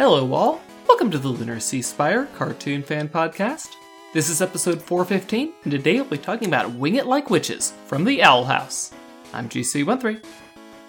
Hello, 0.00 0.32
all. 0.32 0.62
Welcome 0.88 1.10
to 1.10 1.18
the 1.18 1.28
Lunar 1.28 1.56
Ceasefire 1.56 2.26
Cartoon 2.34 2.82
Fan 2.82 3.06
Podcast. 3.06 3.74
This 4.14 4.30
is 4.30 4.40
episode 4.40 4.80
415, 4.80 5.52
and 5.62 5.70
today 5.70 5.96
we'll 5.96 6.06
be 6.08 6.16
talking 6.16 6.48
about 6.48 6.72
Wing 6.72 6.94
It 6.94 7.04
Like 7.04 7.28
Witches 7.28 7.74
from 7.84 8.04
the 8.04 8.22
Owl 8.22 8.44
House. 8.44 8.94
I'm 9.34 9.46
GC13. 9.50 10.24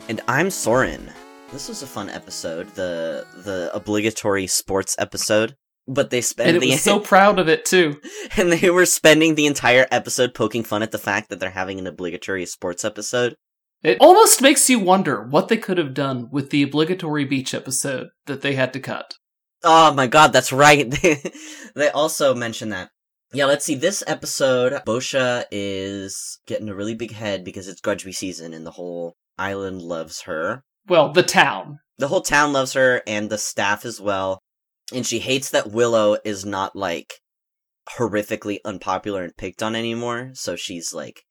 And 0.07 0.21
I'm 0.29 0.49
Soren. 0.49 1.11
This 1.51 1.67
was 1.67 1.83
a 1.83 1.87
fun 1.87 2.09
episode, 2.09 2.69
the 2.75 3.25
the 3.43 3.69
obligatory 3.73 4.47
sports 4.47 4.95
episode. 4.97 5.57
But 5.89 6.09
they 6.09 6.21
spent 6.21 6.47
And 6.47 6.55
it 6.55 6.61
the 6.61 6.69
was 6.71 6.81
so 6.81 6.97
proud 7.01 7.37
of 7.37 7.49
it, 7.49 7.65
too. 7.65 7.99
and 8.37 8.49
they 8.49 8.69
were 8.69 8.85
spending 8.85 9.35
the 9.35 9.45
entire 9.45 9.87
episode 9.91 10.33
poking 10.33 10.63
fun 10.63 10.83
at 10.83 10.91
the 10.91 10.97
fact 10.97 11.29
that 11.29 11.41
they're 11.41 11.49
having 11.49 11.79
an 11.79 11.87
obligatory 11.87 12.45
sports 12.45 12.85
episode. 12.85 13.35
It 13.83 13.97
almost 13.99 14.41
makes 14.41 14.69
you 14.69 14.79
wonder 14.79 15.23
what 15.23 15.47
they 15.47 15.57
could 15.57 15.77
have 15.77 15.93
done 15.93 16.29
with 16.31 16.51
the 16.51 16.61
obligatory 16.63 17.25
beach 17.25 17.53
episode 17.53 18.09
that 18.27 18.41
they 18.41 18.55
had 18.55 18.73
to 18.73 18.79
cut. 18.79 19.15
Oh 19.63 19.93
my 19.93 20.07
god, 20.07 20.33
that's 20.33 20.51
right. 20.51 20.89
they 21.75 21.89
also 21.89 22.35
mentioned 22.35 22.71
that. 22.71 22.89
Yeah, 23.33 23.45
let's 23.45 23.65
see. 23.65 23.75
This 23.75 24.03
episode, 24.07 24.73
Boscha 24.85 25.45
is 25.51 26.39
getting 26.45 26.67
a 26.67 26.75
really 26.75 26.95
big 26.95 27.13
head 27.13 27.45
because 27.45 27.67
it's 27.67 27.81
Grudgby 27.81 28.13
season 28.13 28.53
and 28.53 28.65
the 28.65 28.71
whole 28.71 29.15
island 29.37 29.81
loves 29.81 30.21
her. 30.23 30.63
Well, 30.87 31.11
the 31.13 31.23
town. 31.23 31.79
The 31.97 32.09
whole 32.09 32.21
town 32.21 32.51
loves 32.51 32.73
her 32.73 33.01
and 33.07 33.29
the 33.29 33.37
staff 33.37 33.85
as 33.85 34.01
well. 34.01 34.39
And 34.93 35.05
she 35.05 35.19
hates 35.19 35.49
that 35.51 35.71
Willow 35.71 36.17
is 36.25 36.45
not 36.45 36.75
like 36.75 37.13
horrifically 37.97 38.57
unpopular 38.65 39.23
and 39.23 39.37
picked 39.37 39.63
on 39.63 39.75
anymore. 39.75 40.31
So 40.33 40.55
she's 40.55 40.93
like 40.93 41.21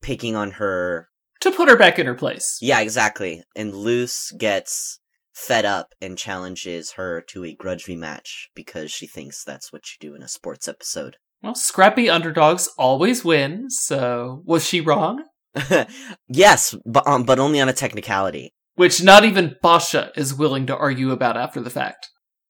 picking 0.00 0.36
on 0.36 0.52
her. 0.52 1.08
To 1.40 1.52
put 1.52 1.68
her 1.68 1.76
back 1.76 1.98
in 1.98 2.06
her 2.06 2.14
place. 2.14 2.58
Yeah, 2.60 2.80
exactly. 2.80 3.42
And 3.54 3.74
Luz 3.74 4.32
gets 4.36 4.98
fed 5.32 5.64
up 5.64 5.94
and 6.00 6.18
challenges 6.18 6.92
her 6.92 7.20
to 7.28 7.44
a 7.44 7.54
grudge 7.54 7.88
match 7.88 8.48
because 8.54 8.90
she 8.90 9.06
thinks 9.06 9.44
that's 9.44 9.72
what 9.72 9.82
you 9.86 10.08
do 10.08 10.14
in 10.16 10.22
a 10.22 10.28
sports 10.28 10.66
episode. 10.66 11.16
Well, 11.42 11.54
scrappy 11.54 12.10
underdogs 12.10 12.68
always 12.76 13.24
win, 13.24 13.70
so 13.70 14.42
was 14.44 14.66
she 14.66 14.80
wrong? 14.80 15.22
yes, 16.28 16.74
but 16.84 17.06
um, 17.06 17.22
but 17.22 17.38
only 17.38 17.60
on 17.60 17.68
a 17.68 17.72
technicality. 17.72 18.52
Which 18.74 19.02
not 19.02 19.24
even 19.24 19.56
Boscha 19.62 20.10
is 20.16 20.34
willing 20.34 20.66
to 20.66 20.76
argue 20.76 21.10
about 21.10 21.36
after 21.36 21.60
the 21.60 21.70
fact. 21.70 22.08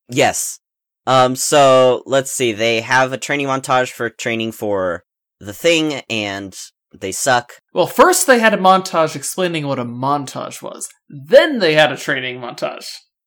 Yes. 0.08 0.58
Um. 1.06 1.36
So 1.36 2.02
let's 2.06 2.32
see. 2.32 2.52
They 2.52 2.80
have 2.80 3.12
a 3.12 3.18
training 3.18 3.46
montage 3.46 3.92
for 3.92 4.08
training 4.08 4.52
for 4.52 5.04
the 5.38 5.52
thing, 5.52 6.02
and 6.08 6.56
they 7.00 7.12
suck. 7.12 7.52
Well, 7.72 7.86
first 7.86 8.26
they 8.26 8.38
had 8.38 8.54
a 8.54 8.58
montage 8.58 9.16
explaining 9.16 9.66
what 9.66 9.78
a 9.78 9.84
montage 9.84 10.62
was. 10.62 10.88
Then 11.08 11.58
they 11.58 11.74
had 11.74 11.92
a 11.92 11.96
training 11.96 12.40
montage. 12.40 12.86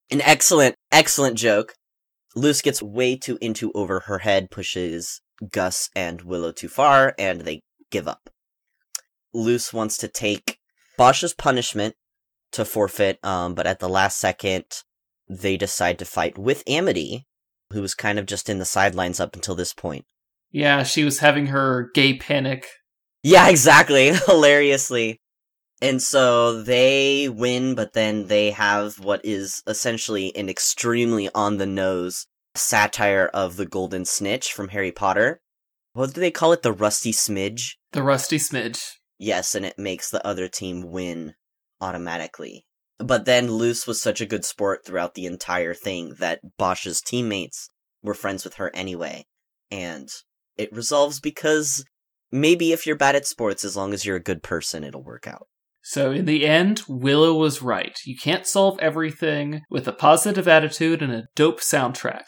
An 0.10 0.22
excellent, 0.22 0.76
excellent 0.92 1.38
joke. 1.38 1.74
Luz 2.36 2.62
gets 2.62 2.82
way 2.82 3.16
too 3.18 3.38
into 3.42 3.72
over 3.74 4.02
her 4.02 4.20
head, 4.20 4.52
pushes 4.52 5.22
Gus 5.52 5.90
and 5.96 6.22
Willow 6.22 6.52
too 6.52 6.70
far, 6.70 7.14
and 7.18 7.42
they 7.42 7.62
give 7.90 8.08
up. 8.08 8.30
Luz 9.34 9.74
wants 9.74 9.98
to 9.98 10.08
take 10.08 10.58
Boscha's 10.98 11.34
punishment 11.34 11.96
to 12.52 12.66
forfeit, 12.66 13.20
um, 13.24 13.56
but 13.56 13.68
at 13.68 13.80
the 13.80 13.90
last 13.90 14.20
second, 14.20 14.66
they 15.30 15.58
decide 15.58 15.98
to 16.00 16.06
fight 16.06 16.38
with 16.38 16.64
Amity, 16.68 17.26
who 17.72 17.82
was 17.82 17.94
kind 17.94 18.20
of 18.20 18.26
just 18.26 18.50
in 18.50 18.60
the 18.60 18.66
sidelines 18.66 19.20
up 19.20 19.36
until 19.36 19.56
this 19.56 19.74
point. 19.74 20.06
Yeah, 20.52 20.84
she 20.84 21.04
was 21.06 21.20
having 21.20 21.48
her 21.48 21.90
gay 21.94 22.18
panic. 22.18 22.68
Yeah, 23.24 23.50
exactly. 23.50 24.14
Hilariously. 24.14 25.20
And 25.82 26.02
so 26.02 26.62
they 26.62 27.28
win, 27.28 27.74
but 27.74 27.94
then 27.94 28.28
they 28.28 28.52
have 28.52 29.00
what 29.00 29.22
is 29.24 29.64
essentially 29.66 30.36
an 30.36 30.48
extremely 30.48 31.30
on 31.34 31.58
the 31.58 31.66
nose 31.66 32.28
satire 32.56 33.30
of 33.34 33.56
the 33.56 33.66
Golden 33.66 34.06
Snitch 34.06 34.54
from 34.54 34.70
Harry 34.70 34.92
Potter. 34.92 35.42
What 35.94 36.14
do 36.14 36.22
they 36.22 36.32
call 36.32 36.54
it? 36.54 36.62
The 36.62 36.72
Rusty 36.72 37.12
Smidge? 37.12 37.76
The 37.94 38.04
rusty 38.04 38.38
smidge. 38.38 38.94
Yes, 39.18 39.54
and 39.56 39.66
it 39.66 39.78
makes 39.78 40.10
the 40.10 40.26
other 40.26 40.48
team 40.48 40.92
win 40.92 41.34
automatically. 41.82 42.66
But 43.00 43.26
then 43.26 43.50
Luz 43.50 43.86
was 43.86 44.02
such 44.02 44.22
a 44.22 44.26
good 44.26 44.46
sport 44.46 44.86
throughout 44.86 45.16
the 45.16 45.26
entire 45.26 45.74
thing 45.74 46.16
that 46.20 46.40
Boscha's 46.58 47.02
teammates 47.02 47.70
were 48.02 48.14
friends 48.14 48.44
with 48.44 48.56
her 48.56 48.72
anyway. 48.74 49.26
And 49.70 50.10
it 50.58 50.72
resolves 50.72 51.20
because 51.20 51.84
maybe 52.32 52.72
if 52.72 52.86
you're 52.86 52.96
bad 52.96 53.16
at 53.16 53.26
sports, 53.28 53.64
as 53.64 53.76
long 53.76 53.94
as 53.94 54.06
you're 54.06 54.16
a 54.16 54.22
good 54.22 54.44
person, 54.44 54.84
it'll 54.84 55.04
work 55.04 55.28
out. 55.28 55.48
So 55.84 56.12
in 56.12 56.26
the 56.26 56.46
end, 56.46 56.84
Willow 56.88 57.34
was 57.34 57.62
right. 57.62 57.98
You 58.06 58.16
can't 58.16 58.46
solve 58.46 58.78
everything 58.80 59.62
with 59.70 59.88
a 59.88 59.92
positive 59.92 60.48
attitude 60.48 61.02
and 61.02 61.12
a 61.12 61.24
dope 61.36 61.60
soundtrack. 61.60 62.24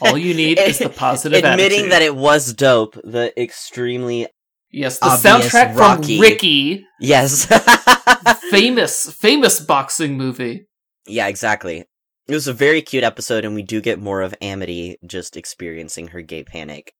All 0.02 0.18
you 0.18 0.34
need 0.34 0.58
is 0.58 0.80
the 0.80 0.88
positive 0.88 1.44
attitude. 1.44 1.52
Admitting 1.52 1.78
attitude. 1.78 1.92
that 1.92 2.02
it 2.02 2.16
was 2.16 2.52
dope, 2.52 2.94
the 3.04 3.32
extremely 3.40 4.26
yes, 4.72 4.98
the 4.98 5.06
obvious 5.06 5.52
soundtrack 5.52 5.76
Rocky. 5.76 6.16
from 6.16 6.22
Ricky, 6.22 6.84
yes, 7.00 7.46
famous 8.50 9.12
famous 9.12 9.60
boxing 9.60 10.16
movie. 10.16 10.66
yeah, 11.06 11.28
exactly. 11.28 11.84
It 12.26 12.34
was 12.34 12.48
a 12.48 12.52
very 12.52 12.82
cute 12.82 13.04
episode, 13.04 13.44
and 13.44 13.54
we 13.54 13.62
do 13.62 13.80
get 13.80 14.00
more 14.00 14.20
of 14.20 14.34
Amity 14.42 14.96
just 15.06 15.36
experiencing 15.36 16.08
her 16.08 16.22
gay 16.22 16.42
panic. 16.42 16.92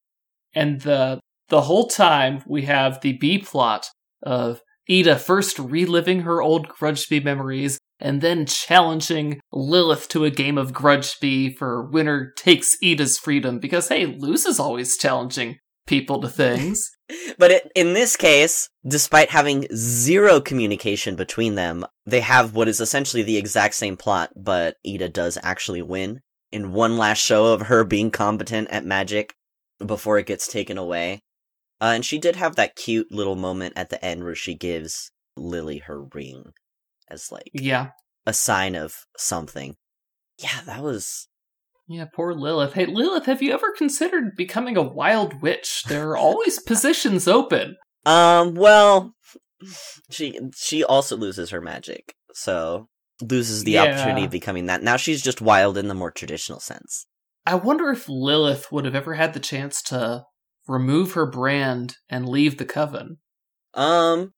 And 0.54 0.80
the 0.82 1.20
the 1.48 1.62
whole 1.62 1.88
time 1.88 2.42
we 2.46 2.62
have 2.62 3.00
the 3.00 3.14
B 3.14 3.38
plot 3.38 3.88
of 4.22 4.60
Eda 4.88 5.18
first 5.18 5.58
reliving 5.58 6.20
her 6.20 6.40
old 6.40 6.68
Grudgby 6.68 7.22
memories 7.22 7.78
and 7.98 8.20
then 8.20 8.46
challenging 8.46 9.40
Lilith 9.52 10.08
to 10.08 10.24
a 10.24 10.30
game 10.30 10.58
of 10.58 10.72
Grudgby 10.72 11.56
for 11.56 11.88
winner 11.90 12.32
takes 12.36 12.76
Eda's 12.82 13.18
freedom 13.18 13.58
because 13.58 13.88
hey, 13.88 14.06
Luz 14.06 14.46
is 14.46 14.60
always 14.60 14.96
challenging 14.96 15.58
people 15.86 16.20
to 16.20 16.28
things. 16.28 16.90
But 17.38 17.52
it, 17.52 17.70
in 17.76 17.92
this 17.92 18.16
case, 18.16 18.68
despite 18.84 19.30
having 19.30 19.68
zero 19.72 20.40
communication 20.40 21.14
between 21.14 21.54
them, 21.54 21.86
they 22.04 22.18
have 22.18 22.56
what 22.56 22.66
is 22.66 22.80
essentially 22.80 23.22
the 23.22 23.36
exact 23.36 23.74
same 23.74 23.96
plot, 23.96 24.32
but 24.34 24.74
Eda 24.82 25.08
does 25.08 25.38
actually 25.40 25.82
win 25.82 26.20
in 26.50 26.72
one 26.72 26.98
last 26.98 27.18
show 27.18 27.52
of 27.52 27.62
her 27.68 27.84
being 27.84 28.10
competent 28.10 28.68
at 28.72 28.84
magic 28.84 29.36
before 29.78 30.18
it 30.18 30.26
gets 30.26 30.48
taken 30.48 30.78
away. 30.78 31.20
Uh, 31.80 31.92
and 31.94 32.04
she 32.04 32.18
did 32.18 32.36
have 32.36 32.56
that 32.56 32.76
cute 32.76 33.12
little 33.12 33.36
moment 33.36 33.74
at 33.76 33.90
the 33.90 34.02
end 34.04 34.24
where 34.24 34.34
she 34.34 34.54
gives 34.54 35.10
Lily 35.36 35.78
her 35.78 36.02
ring 36.02 36.52
as 37.10 37.30
like 37.30 37.50
yeah. 37.52 37.90
a 38.26 38.32
sign 38.32 38.74
of 38.74 38.94
something. 39.18 39.76
Yeah, 40.38 40.62
that 40.66 40.82
was 40.82 41.28
Yeah, 41.86 42.06
poor 42.14 42.32
Lilith. 42.32 42.72
Hey, 42.72 42.86
Lilith, 42.86 43.26
have 43.26 43.42
you 43.42 43.52
ever 43.52 43.72
considered 43.76 44.36
becoming 44.36 44.76
a 44.76 44.82
wild 44.82 45.42
witch? 45.42 45.84
There 45.88 46.10
are 46.10 46.16
always 46.16 46.58
positions 46.60 47.28
open. 47.28 47.76
Um, 48.06 48.54
well, 48.54 49.14
she 50.10 50.38
she 50.54 50.82
also 50.84 51.16
loses 51.16 51.50
her 51.50 51.60
magic, 51.60 52.14
so 52.32 52.88
loses 53.22 53.64
the 53.64 53.72
Yeah. 53.72 53.82
opportunity 53.84 54.24
of 54.24 54.30
becoming 54.30 54.66
that. 54.66 54.82
Now 54.82 54.96
she's 54.96 55.22
just 55.22 55.40
wild 55.40 55.76
in 55.78 55.88
the 55.88 55.94
more 55.94 56.10
traditional 56.10 56.60
sense. 56.60 57.06
I 57.46 57.54
wonder 57.54 57.90
if 57.90 58.08
Lilith 58.08 58.70
would 58.72 58.84
have 58.84 58.94
ever 58.94 59.14
had 59.14 59.32
the 59.32 59.40
chance 59.40 59.80
to 59.82 60.24
remove 60.68 61.12
her 61.12 61.26
brand 61.26 61.96
and 62.08 62.28
leave 62.28 62.58
the 62.58 62.64
coven. 62.64 63.18
Um, 63.74 64.32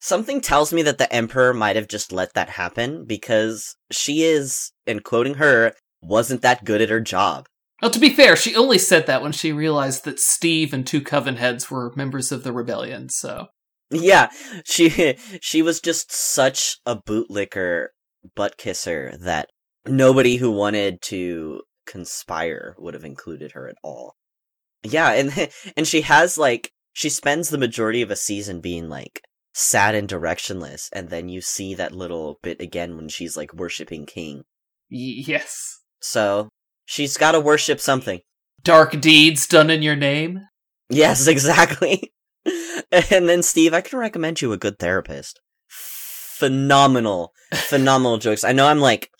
something 0.00 0.40
tells 0.40 0.72
me 0.72 0.82
that 0.82 0.98
the 0.98 1.12
emperor 1.12 1.52
might 1.52 1.76
have 1.76 1.88
just 1.88 2.12
let 2.12 2.34
that 2.34 2.50
happen 2.50 3.04
because 3.06 3.76
she 3.90 4.22
is, 4.22 4.72
and 4.86 5.02
quoting 5.02 5.34
her, 5.34 5.74
wasn't 6.02 6.42
that 6.42 6.64
good 6.64 6.80
at 6.80 6.90
her 6.90 7.00
job. 7.00 7.46
Well, 7.82 7.90
to 7.90 7.98
be 7.98 8.10
fair, 8.10 8.36
she 8.36 8.54
only 8.54 8.78
said 8.78 9.06
that 9.06 9.22
when 9.22 9.32
she 9.32 9.52
realized 9.52 10.04
that 10.04 10.20
Steve 10.20 10.72
and 10.72 10.86
two 10.86 11.00
coven 11.00 11.36
heads 11.36 11.70
were 11.70 11.92
members 11.96 12.32
of 12.32 12.44
the 12.44 12.52
rebellion, 12.52 13.08
so. 13.08 13.48
Yeah, 13.90 14.30
she 14.64 15.16
she 15.40 15.62
was 15.62 15.80
just 15.80 16.12
such 16.12 16.78
a 16.86 16.96
bootlicker 16.96 17.88
butt 18.34 18.56
kisser 18.56 19.14
that 19.20 19.48
nobody 19.86 20.36
who 20.36 20.50
wanted 20.50 21.02
to 21.02 21.60
conspire 21.86 22.74
would 22.78 22.94
have 22.94 23.04
included 23.04 23.52
her 23.52 23.68
at 23.68 23.76
all. 23.82 24.14
Yeah, 24.84 25.12
and 25.12 25.50
and 25.76 25.86
she 25.86 26.02
has 26.02 26.38
like 26.38 26.70
she 26.92 27.08
spends 27.08 27.48
the 27.48 27.58
majority 27.58 28.02
of 28.02 28.10
a 28.10 28.16
season 28.16 28.60
being 28.60 28.88
like 28.88 29.20
sad 29.52 29.94
and 29.94 30.08
directionless, 30.08 30.88
and 30.92 31.10
then 31.10 31.28
you 31.28 31.40
see 31.40 31.74
that 31.74 31.92
little 31.92 32.38
bit 32.42 32.60
again 32.60 32.96
when 32.96 33.08
she's 33.08 33.36
like 33.36 33.54
worshiping 33.54 34.06
King. 34.06 34.44
Y- 34.90 35.24
yes. 35.26 35.80
So 36.00 36.48
she's 36.84 37.16
got 37.16 37.32
to 37.32 37.40
worship 37.40 37.80
something. 37.80 38.20
Dark 38.62 39.00
deeds 39.00 39.46
done 39.46 39.70
in 39.70 39.82
your 39.82 39.96
name? 39.96 40.40
Yes, 40.88 41.26
exactly. 41.28 42.12
and 42.90 43.28
then 43.28 43.42
Steve, 43.42 43.74
I 43.74 43.80
can 43.80 43.98
recommend 43.98 44.42
you 44.42 44.52
a 44.52 44.58
good 44.58 44.78
therapist. 44.78 45.40
Phenomenal, 45.68 47.32
phenomenal 47.54 48.18
jokes. 48.18 48.44
I 48.44 48.52
know 48.52 48.66
I'm 48.66 48.80
like 48.80 49.10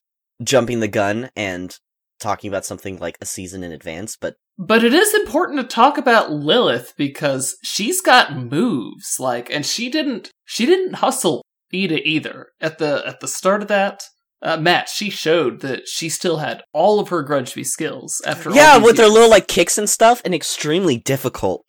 jumping 0.42 0.80
the 0.80 0.88
gun 0.88 1.30
and 1.36 1.76
talking 2.20 2.48
about 2.48 2.64
something 2.64 2.98
like 2.98 3.16
a 3.20 3.26
season 3.26 3.62
in 3.62 3.72
advance, 3.72 4.16
but 4.20 4.36
But 4.56 4.84
it 4.84 4.94
is 4.94 5.14
important 5.14 5.60
to 5.60 5.66
talk 5.66 5.98
about 5.98 6.30
Lilith 6.30 6.94
because 6.96 7.56
she's 7.62 8.00
got 8.00 8.36
moves, 8.36 9.16
like, 9.18 9.50
and 9.52 9.66
she 9.66 9.90
didn't, 9.90 10.30
she 10.44 10.64
didn't 10.64 10.94
hustle 10.94 11.42
Eda 11.72 12.06
either. 12.06 12.48
At 12.60 12.78
the, 12.78 13.02
at 13.04 13.18
the 13.20 13.26
start 13.26 13.62
of 13.62 13.68
that, 13.68 14.04
uh, 14.42 14.56
Matt, 14.58 14.88
she 14.88 15.10
showed 15.10 15.60
that 15.62 15.88
she 15.88 16.08
still 16.08 16.36
had 16.36 16.62
all 16.72 17.00
of 17.00 17.08
her 17.08 17.24
Grudgby 17.24 17.66
skills 17.66 18.20
after. 18.26 18.50
all 18.50 18.56
Yeah, 18.56 18.76
with 18.76 18.96
their 18.96 19.06
years. 19.06 19.14
little 19.14 19.30
like 19.30 19.48
kicks 19.48 19.78
and 19.78 19.88
stuff, 19.88 20.20
and 20.24 20.34
extremely 20.34 20.98
difficult, 20.98 21.64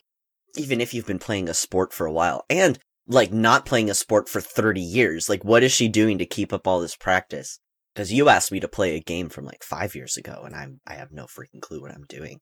even 0.56 0.80
if 0.80 0.92
you've 0.92 1.06
been 1.06 1.18
playing 1.18 1.48
a 1.48 1.54
sport 1.54 1.92
for 1.92 2.06
a 2.06 2.12
while, 2.12 2.44
and 2.50 2.78
like 3.08 3.32
not 3.32 3.64
playing 3.64 3.88
a 3.88 3.94
sport 3.94 4.28
for 4.28 4.42
thirty 4.42 4.82
years. 4.82 5.28
Like, 5.28 5.42
what 5.42 5.62
is 5.62 5.72
she 5.72 5.88
doing 5.88 6.18
to 6.18 6.26
keep 6.26 6.52
up 6.52 6.68
all 6.68 6.80
this 6.80 6.96
practice? 6.96 7.58
Because 7.94 8.12
you 8.12 8.28
asked 8.28 8.52
me 8.52 8.60
to 8.60 8.68
play 8.68 8.94
a 8.94 9.00
game 9.00 9.30
from 9.30 9.46
like 9.46 9.62
five 9.64 9.94
years 9.94 10.18
ago, 10.18 10.42
and 10.44 10.54
I'm 10.54 10.80
I 10.86 10.94
have 10.94 11.12
no 11.12 11.24
freaking 11.24 11.62
clue 11.62 11.80
what 11.80 11.92
I'm 11.92 12.04
doing. 12.08 12.40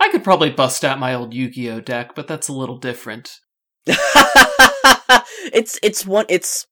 I 0.00 0.10
could 0.10 0.24
probably 0.24 0.50
bust 0.50 0.84
out 0.84 0.98
my 0.98 1.14
old 1.14 1.34
Yu-Gi-Oh 1.34 1.80
deck, 1.80 2.14
but 2.14 2.28
that's 2.28 2.48
a 2.48 2.52
little 2.52 2.78
different. 2.78 3.30
it's 3.86 5.78
it's 5.82 6.06
one 6.06 6.26
it's 6.28 6.66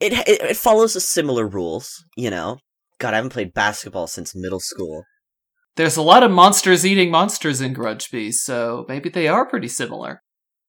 it, 0.00 0.12
it 0.12 0.40
it 0.42 0.56
follows 0.56 0.96
a 0.96 1.00
similar 1.00 1.46
rules, 1.46 2.04
you 2.16 2.30
know. 2.30 2.58
God, 2.98 3.14
I 3.14 3.16
haven't 3.16 3.32
played 3.32 3.54
basketball 3.54 4.06
since 4.06 4.34
middle 4.34 4.60
school. 4.60 5.04
There's 5.76 5.96
a 5.96 6.02
lot 6.02 6.22
of 6.22 6.30
monsters 6.30 6.84
eating 6.84 7.10
monsters 7.10 7.60
in 7.60 7.74
Grudgby, 7.74 8.32
so 8.32 8.84
maybe 8.88 9.08
they 9.08 9.26
are 9.28 9.46
pretty 9.46 9.68
similar. 9.68 10.22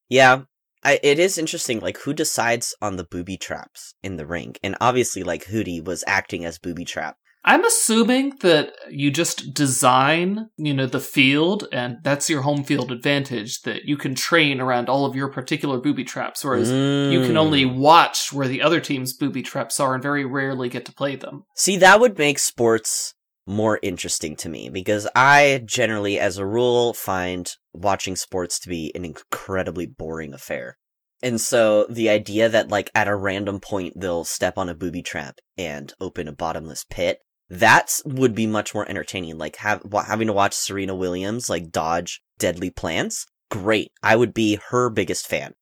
Yeah, 0.10 0.44
I, 0.84 1.00
it 1.04 1.20
is 1.20 1.38
interesting. 1.38 1.80
Like, 1.80 1.98
who 2.00 2.14
decides 2.14 2.76
on 2.82 2.96
the 2.96 3.04
booby 3.04 3.38
traps 3.38 3.94
in 4.04 4.18
the 4.18 4.26
ring? 4.26 4.56
And 4.64 4.76
obviously, 4.82 5.24
like 5.24 5.46
Hooty 5.46 5.82
was 5.82 6.04
acting 6.08 6.46
as 6.46 6.60
booby 6.60 6.86
trap. 6.86 7.18
I'm 7.46 7.66
assuming 7.66 8.38
that 8.40 8.74
you 8.90 9.12
just 9.12 9.54
design, 9.54 10.50
you 10.58 10.74
know, 10.74 10.86
the 10.86 11.02
field, 11.02 11.68
and 11.74 11.98
that's 12.02 12.30
your 12.30 12.42
home 12.44 12.64
field 12.64 12.92
advantage, 12.92 13.62
that 13.64 13.84
you 13.84 13.98
can 13.98 14.16
train 14.16 14.62
around 14.62 14.88
all 14.88 15.06
of 15.06 15.16
your 15.16 15.28
particular 15.28 15.78
booby 15.78 16.06
traps, 16.06 16.46
whereas 16.46 16.70
you 16.72 17.26
can 17.28 17.36
only 17.36 17.66
Mm. 17.66 17.76
watch 17.76 18.32
where 18.32 18.48
the 18.48 18.62
other 18.62 18.80
team's 18.80 19.14
booby 19.14 19.42
traps 19.42 19.80
are 19.80 19.94
and 19.94 20.02
very 20.02 20.24
rarely 20.26 20.70
get 20.70 20.86
to 20.86 20.94
play 20.94 21.16
them. 21.16 21.44
see 21.56 21.76
that 21.78 22.00
would 22.00 22.18
make 22.18 22.40
sports 22.40 23.14
more 23.46 23.78
interesting 23.82 24.38
to 24.38 24.48
me 24.48 24.70
because 24.70 25.06
I 25.14 25.64
generally, 25.66 26.18
as 26.18 26.38
a 26.38 26.46
rule, 26.46 26.94
find 26.94 27.52
watching 27.74 28.16
sports 28.16 28.58
to 28.60 28.70
be 28.70 28.92
an 28.96 29.04
incredibly 29.04 29.86
boring 29.86 30.34
affair. 30.34 30.78
And 31.22 31.40
so 31.42 31.86
the 31.90 32.10
idea 32.10 32.48
that 32.50 32.70
like 32.70 32.90
at 32.96 33.08
a 33.08 33.16
random 33.16 33.60
point 33.60 34.00
they'll 34.00 34.24
step 34.24 34.58
on 34.58 34.70
a 34.70 34.76
booby 34.76 35.02
trap 35.02 35.40
and 35.58 35.94
open 36.00 36.28
a 36.28 36.34
bottomless 36.34 36.86
pit, 36.90 37.20
that 37.50 38.00
would 38.06 38.34
be 38.36 38.48
much 38.48 38.74
more 38.74 38.88
entertaining. 38.90 39.38
Like 39.38 39.58
have 39.58 39.82
having 40.06 40.28
to 40.28 40.34
watch 40.34 40.54
Serena 40.54 40.96
Williams 40.96 41.50
like 41.50 41.72
dodge 41.72 42.22
deadly 42.40 42.70
plants. 42.70 43.26
Great. 43.52 43.92
I 44.02 44.16
would 44.16 44.34
be 44.34 44.60
her 44.70 44.90
biggest 44.90 45.28
fan. 45.28 45.54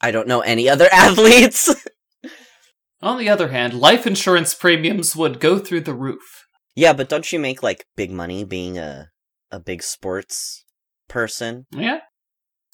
I 0.00 0.10
don't 0.10 0.28
know 0.28 0.40
any 0.40 0.68
other 0.68 0.88
athletes. 0.92 1.74
On 3.00 3.18
the 3.18 3.28
other 3.28 3.48
hand, 3.48 3.74
life 3.74 4.06
insurance 4.06 4.54
premiums 4.54 5.14
would 5.14 5.38
go 5.38 5.58
through 5.58 5.82
the 5.82 5.94
roof. 5.94 6.46
yeah, 6.74 6.92
but 6.92 7.08
don't 7.08 7.30
you 7.32 7.38
make 7.38 7.62
like 7.62 7.86
big 7.96 8.10
money 8.10 8.44
being 8.44 8.78
a 8.78 9.10
a 9.50 9.60
big 9.60 9.82
sports 9.82 10.64
person? 11.08 11.66
Yeah? 11.70 12.00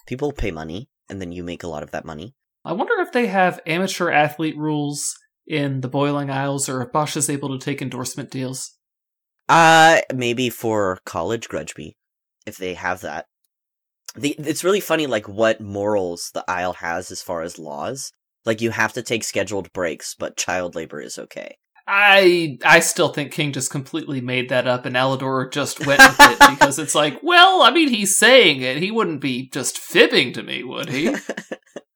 People 0.06 0.32
pay 0.32 0.50
money 0.50 0.88
and 1.08 1.20
then 1.20 1.32
you 1.32 1.42
make 1.42 1.62
a 1.62 1.68
lot 1.68 1.82
of 1.82 1.90
that 1.90 2.04
money. 2.04 2.34
I 2.64 2.72
wonder 2.72 2.94
if 3.00 3.12
they 3.12 3.26
have 3.26 3.60
amateur 3.66 4.10
athlete 4.10 4.56
rules 4.56 5.14
in 5.50 5.80
the 5.80 5.88
Boiling 5.88 6.30
Isles 6.30 6.68
or 6.68 6.80
if 6.80 6.92
Boscha 6.92 7.16
is 7.16 7.28
able 7.28 7.48
to 7.48 7.62
take 7.62 7.82
endorsement 7.82 8.30
deals. 8.30 8.78
Uh 9.48 10.00
maybe 10.14 10.48
for 10.48 11.00
college 11.04 11.48
grudgby 11.48 11.94
if 12.46 12.56
they 12.56 12.74
have 12.74 13.00
that. 13.00 13.26
The 14.14 14.36
it's 14.38 14.64
really 14.64 14.80
funny 14.80 15.08
like 15.08 15.28
what 15.28 15.60
morals 15.60 16.30
the 16.32 16.44
Isle 16.48 16.74
has 16.74 17.10
as 17.10 17.20
far 17.20 17.42
as 17.42 17.58
laws. 17.58 18.12
Like 18.46 18.60
you 18.60 18.70
have 18.70 18.92
to 18.92 19.02
take 19.02 19.24
scheduled 19.24 19.72
breaks, 19.72 20.14
but 20.14 20.36
child 20.36 20.76
labor 20.76 21.00
is 21.00 21.18
okay. 21.18 21.56
I 21.86 22.58
I 22.64 22.78
still 22.78 23.08
think 23.08 23.32
King 23.32 23.52
just 23.52 23.72
completely 23.72 24.20
made 24.20 24.50
that 24.50 24.68
up 24.68 24.86
and 24.86 24.94
Alador 24.94 25.50
just 25.50 25.84
went 25.84 26.00
with 26.00 26.20
it 26.20 26.38
because 26.50 26.78
it's 26.78 26.94
like, 26.94 27.18
well, 27.24 27.62
I 27.62 27.72
mean, 27.72 27.88
he's 27.88 28.16
saying 28.16 28.62
it. 28.62 28.76
He 28.76 28.92
wouldn't 28.92 29.20
be 29.20 29.48
just 29.48 29.78
fibbing 29.78 30.32
to 30.34 30.44
me, 30.44 30.62
would 30.62 30.90
he? 30.90 31.08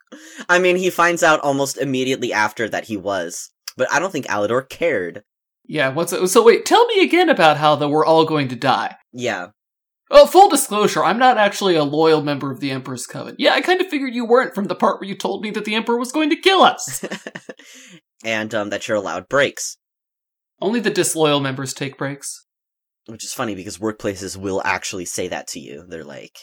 I 0.49 0.59
mean, 0.59 0.77
he 0.77 0.91
finds 0.91 1.23
out 1.23 1.41
almost 1.41 1.79
immediately 1.79 2.33
after 2.33 2.69
that 2.69 2.85
he 2.85 2.97
was, 2.97 3.51
but 3.77 3.91
I 3.93 3.99
don't 3.99 4.11
think 4.13 4.27
Alador 4.27 4.69
cared. 4.69 5.23
yeah, 5.67 5.89
what's 5.91 6.13
it? 6.13 6.27
So 6.29 6.43
wait, 6.43 6.65
tell 6.67 6.87
me 6.87 7.03
again 7.03 7.29
about 7.29 7.57
how 7.57 7.77
that 7.77 7.89
we're 7.89 8.05
all 8.07 8.25
going 8.25 8.49
to 8.49 8.57
die. 8.57 8.97
Yeah. 9.13 9.49
Oh, 10.11 10.27
full 10.27 10.49
disclosure, 10.51 11.03
I'm 11.03 11.19
not 11.19 11.39
actually 11.39 11.77
a 11.77 11.83
loyal 11.83 12.23
member 12.23 12.51
of 12.53 12.61
the 12.61 12.71
Emperor's 12.71 13.07
Coven. 13.07 13.35
Yeah, 13.39 13.55
I 13.55 13.63
kind 13.63 13.81
of 13.81 13.89
figured 13.89 14.15
you 14.15 14.27
weren't 14.27 14.55
from 14.55 14.67
the 14.67 14.75
part 14.75 15.01
where 15.01 15.09
you 15.09 15.17
told 15.17 15.43
me 15.43 15.51
that 15.53 15.65
the 15.65 15.75
Emperor 15.75 15.99
was 15.99 16.13
going 16.13 16.29
to 16.31 16.37
kill 16.37 16.63
us. 16.63 17.03
and 18.25 18.55
um, 18.55 18.71
that 18.71 18.87
you're 18.87 18.97
allowed 18.99 19.29
breaks, 19.29 19.77
Only 20.61 20.81
the 20.81 20.91
disloyal 20.91 21.41
members 21.41 21.73
take 21.75 21.97
breaks. 21.99 22.47
which 23.07 23.25
is 23.25 23.33
funny 23.33 23.55
because 23.55 23.79
workplaces 23.79 24.37
will 24.37 24.61
actually 24.65 25.05
say 25.07 25.27
that 25.29 25.47
to 25.49 25.59
you. 25.61 25.85
They're 25.89 26.05
like, 26.05 26.37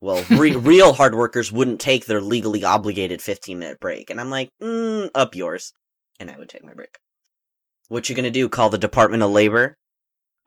"Well, 0.00 0.24
re- 0.30 0.56
real 0.56 0.92
hard 0.92 1.14
workers 1.14 1.52
wouldn't 1.52 1.80
take 1.80 2.06
their 2.06 2.20
legally 2.20 2.64
obligated 2.64 3.22
15 3.22 3.58
minute 3.58 3.80
break," 3.80 4.10
and 4.10 4.20
I'm 4.20 4.30
like, 4.30 4.50
mm, 4.62 5.10
"Up 5.14 5.34
yours," 5.34 5.72
and 6.18 6.30
I 6.30 6.38
would 6.38 6.48
take 6.48 6.64
my 6.64 6.74
break. 6.74 6.98
What 7.88 8.08
you 8.08 8.14
gonna 8.14 8.30
do? 8.30 8.48
Call 8.48 8.70
the 8.70 8.78
Department 8.78 9.22
of 9.22 9.30
Labor? 9.30 9.74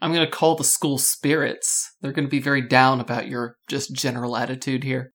I'm 0.01 0.13
going 0.13 0.25
to 0.25 0.31
call 0.31 0.56
the 0.56 0.63
school 0.63 0.98
spirits. 0.98 1.95
They're 2.01 2.12
going 2.12 2.25
to 2.25 2.31
be 2.31 2.39
very 2.39 2.62
down 2.68 3.00
about 3.00 3.27
your 3.27 3.57
just 3.68 3.94
general 3.94 4.36
attitude 4.36 4.83
here. 4.83 5.13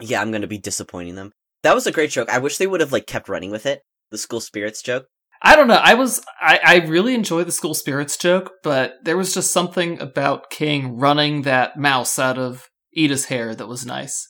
Yeah, 0.00 0.20
I'm 0.20 0.32
gonna 0.32 0.48
be 0.48 0.58
disappointing 0.58 1.14
them. 1.14 1.32
That 1.62 1.74
was 1.74 1.86
a 1.86 1.92
great 1.92 2.10
joke. 2.10 2.28
I 2.28 2.38
wish 2.38 2.58
they 2.58 2.66
would 2.66 2.80
have 2.80 2.92
like 2.92 3.06
kept 3.06 3.28
running 3.28 3.50
with 3.50 3.64
it. 3.64 3.82
The 4.10 4.18
school 4.18 4.40
spirits 4.40 4.82
joke. 4.82 5.06
I 5.40 5.56
don't 5.56 5.68
know. 5.68 5.80
I 5.80 5.94
was 5.94 6.20
I, 6.40 6.58
I 6.64 6.76
really 6.86 7.14
enjoy 7.14 7.44
the 7.44 7.52
school 7.52 7.74
spirits 7.74 8.16
joke, 8.16 8.52
but 8.62 8.94
there 9.02 9.16
was 9.16 9.32
just 9.32 9.52
something 9.52 10.00
about 10.00 10.50
King 10.50 10.96
running 10.96 11.42
that 11.42 11.78
mouse 11.78 12.18
out 12.18 12.38
of 12.38 12.68
Eda's 12.96 13.26
hair 13.26 13.54
that 13.54 13.66
was 13.68 13.84
nice. 13.86 14.26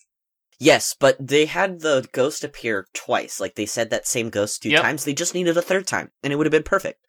Yes, 0.61 0.95
but 0.99 1.17
they 1.21 1.47
had 1.47 1.81
the 1.81 2.07
ghost 2.13 2.45
appear 2.45 2.87
twice. 2.95 3.41
Like 3.41 3.55
they 3.57 3.67
said 3.67 3.91
that 3.91 4.07
same 4.07 4.31
ghost 4.31 4.63
two 4.63 4.71
Yep. 4.71 4.83
times. 4.83 5.05
They 5.05 5.15
just 5.15 5.35
needed 5.35 5.57
a 5.57 5.63
third 5.63 5.87
time, 5.87 6.11
and 6.23 6.33
it 6.33 6.37
would 6.37 6.47
have 6.47 6.53
been 6.53 6.63
perfect. 6.63 7.01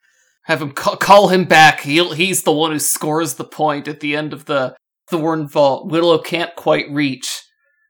Have 0.44 0.62
him 0.62 0.72
ca- 0.72 0.96
call 0.98 1.28
him 1.30 1.46
back. 1.46 1.82
He'll, 1.82 2.14
he's 2.14 2.44
the 2.44 2.52
one 2.52 2.72
who 2.72 2.80
scores 2.80 3.36
the 3.36 3.44
point 3.46 3.88
at 3.88 4.00
the 4.00 4.16
end 4.16 4.34
of 4.34 4.46
the 4.46 4.76
Thorn 5.10 5.48
Vault. 5.48 5.90
Willow 5.92 6.18
can't 6.20 6.56
quite 6.56 6.90
reach, 6.90 7.42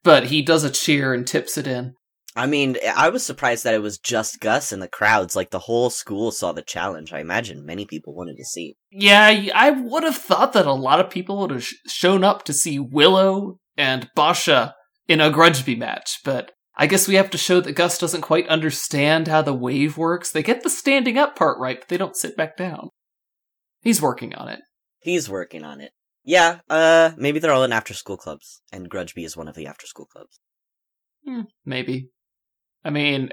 but 0.04 0.26
he 0.26 0.42
does 0.42 0.64
a 0.64 0.70
cheer 0.70 1.14
and 1.14 1.26
tips 1.26 1.58
it 1.58 1.68
in. 1.68 1.96
I 2.36 2.48
mean, 2.48 2.76
I 2.96 3.10
was 3.10 3.26
surprised 3.26 3.64
that 3.64 3.74
it 3.74 3.82
was 3.82 3.98
just 3.98 4.42
Gus 4.42 4.74
in 4.74 4.82
the 4.82 4.90
crowds. 4.90 5.36
Like 5.36 5.52
the 5.52 5.60
whole 5.60 5.90
school 5.90 6.32
saw 6.32 6.52
the 6.52 6.62
challenge. 6.62 7.14
I 7.14 7.20
imagine 7.20 7.66
many 7.66 7.86
people 7.86 8.14
wanted 8.14 8.36
to 8.38 8.44
see. 8.44 8.76
Yeah, 8.92 9.50
I 9.54 9.72
would 9.72 10.04
have 10.04 10.18
thought 10.18 10.52
that 10.54 10.66
a 10.66 10.74
lot 10.74 11.00
of 11.00 11.10
people 11.10 11.40
would 11.40 11.52
have 11.52 11.64
sh- 11.64 11.76
shown 11.88 12.26
up 12.26 12.44
to 12.44 12.54
see 12.54 12.78
Willow 12.78 13.60
and 13.78 14.10
Boscha 14.18 14.74
in 15.08 15.22
a 15.22 15.32
Grudgby 15.32 15.78
match, 15.78 16.20
but 16.26 16.52
I 16.76 16.88
guess 16.88 17.08
we 17.08 17.16
have 17.16 17.30
to 17.30 17.38
show 17.38 17.62
that 17.62 17.74
Gus 17.74 17.98
doesn't 17.98 18.22
quite 18.22 18.48
understand 18.50 19.30
how 19.30 19.42
the 19.42 19.54
wave 19.54 19.98
works. 19.98 20.32
They 20.32 20.44
get 20.44 20.64
the 20.64 20.70
standing 20.70 21.18
up 21.18 21.36
part 21.36 21.58
right, 21.58 21.80
but 21.80 21.88
they 21.88 21.98
don't 21.98 22.18
sit 22.18 22.36
back 22.36 22.58
down. 22.58 22.90
He's 23.82 24.02
working 24.02 24.36
on 24.36 24.50
it. 24.50 24.60
He's 25.00 25.30
working 25.30 25.64
on 25.64 25.80
it. 25.80 25.92
Yeah, 26.26 26.60
uh, 26.70 27.12
maybe 27.18 27.40
they're 27.40 27.52
all 27.52 27.64
in 27.64 27.72
after 27.72 27.94
school 27.94 28.18
clubs, 28.18 28.62
and 28.74 28.90
Grudgby 28.90 29.24
is 29.24 29.38
one 29.38 29.48
of 29.48 29.56
the 29.56 29.68
after 29.68 29.86
school 29.86 30.08
clubs. 30.08 30.40
Hmm, 31.26 31.42
maybe. 31.64 32.10
I 32.86 32.92
mean, 32.92 33.30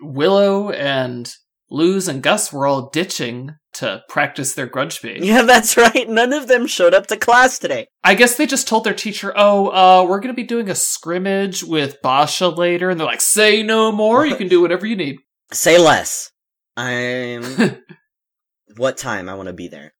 Willow 0.00 0.70
and 0.70 1.30
Luz 1.70 2.08
and 2.08 2.22
Gus 2.22 2.52
were 2.52 2.66
all 2.66 2.88
ditching 2.88 3.52
to 3.74 4.02
practice 4.08 4.54
their 4.54 4.68
Grudgby. 4.68 5.18
Yeah, 5.20 5.42
that's 5.42 5.76
right. 5.76 6.08
None 6.08 6.32
of 6.32 6.48
them 6.48 6.66
showed 6.66 6.94
up 6.94 7.06
to 7.08 7.16
class 7.16 7.58
today. 7.58 7.88
I 8.02 8.14
guess 8.14 8.36
they 8.36 8.46
just 8.46 8.66
told 8.66 8.84
their 8.84 8.94
teacher, 8.94 9.32
"Oh, 9.36 9.68
uh, 9.68 10.06
we're 10.08 10.20
going 10.20 10.34
to 10.34 10.40
be 10.40 10.46
doing 10.46 10.70
a 10.70 10.74
scrimmage 10.74 11.62
with 11.62 12.00
Boscha 12.02 12.56
later," 12.56 12.90
and 12.90 12.98
they're 12.98 13.06
like, 13.06 13.20
"Say 13.20 13.62
no 13.62 13.92
more. 13.92 14.24
You 14.24 14.36
can 14.36 14.48
do 14.48 14.60
whatever 14.60 14.86
you 14.86 14.96
need." 14.96 15.16
Say 15.52 15.78
less. 15.78 16.30
I'm. 16.76 17.44
what 18.76 18.96
time? 18.96 19.28
I 19.28 19.34
want 19.34 19.48
to 19.48 19.52
be 19.52 19.68
there. 19.68 19.92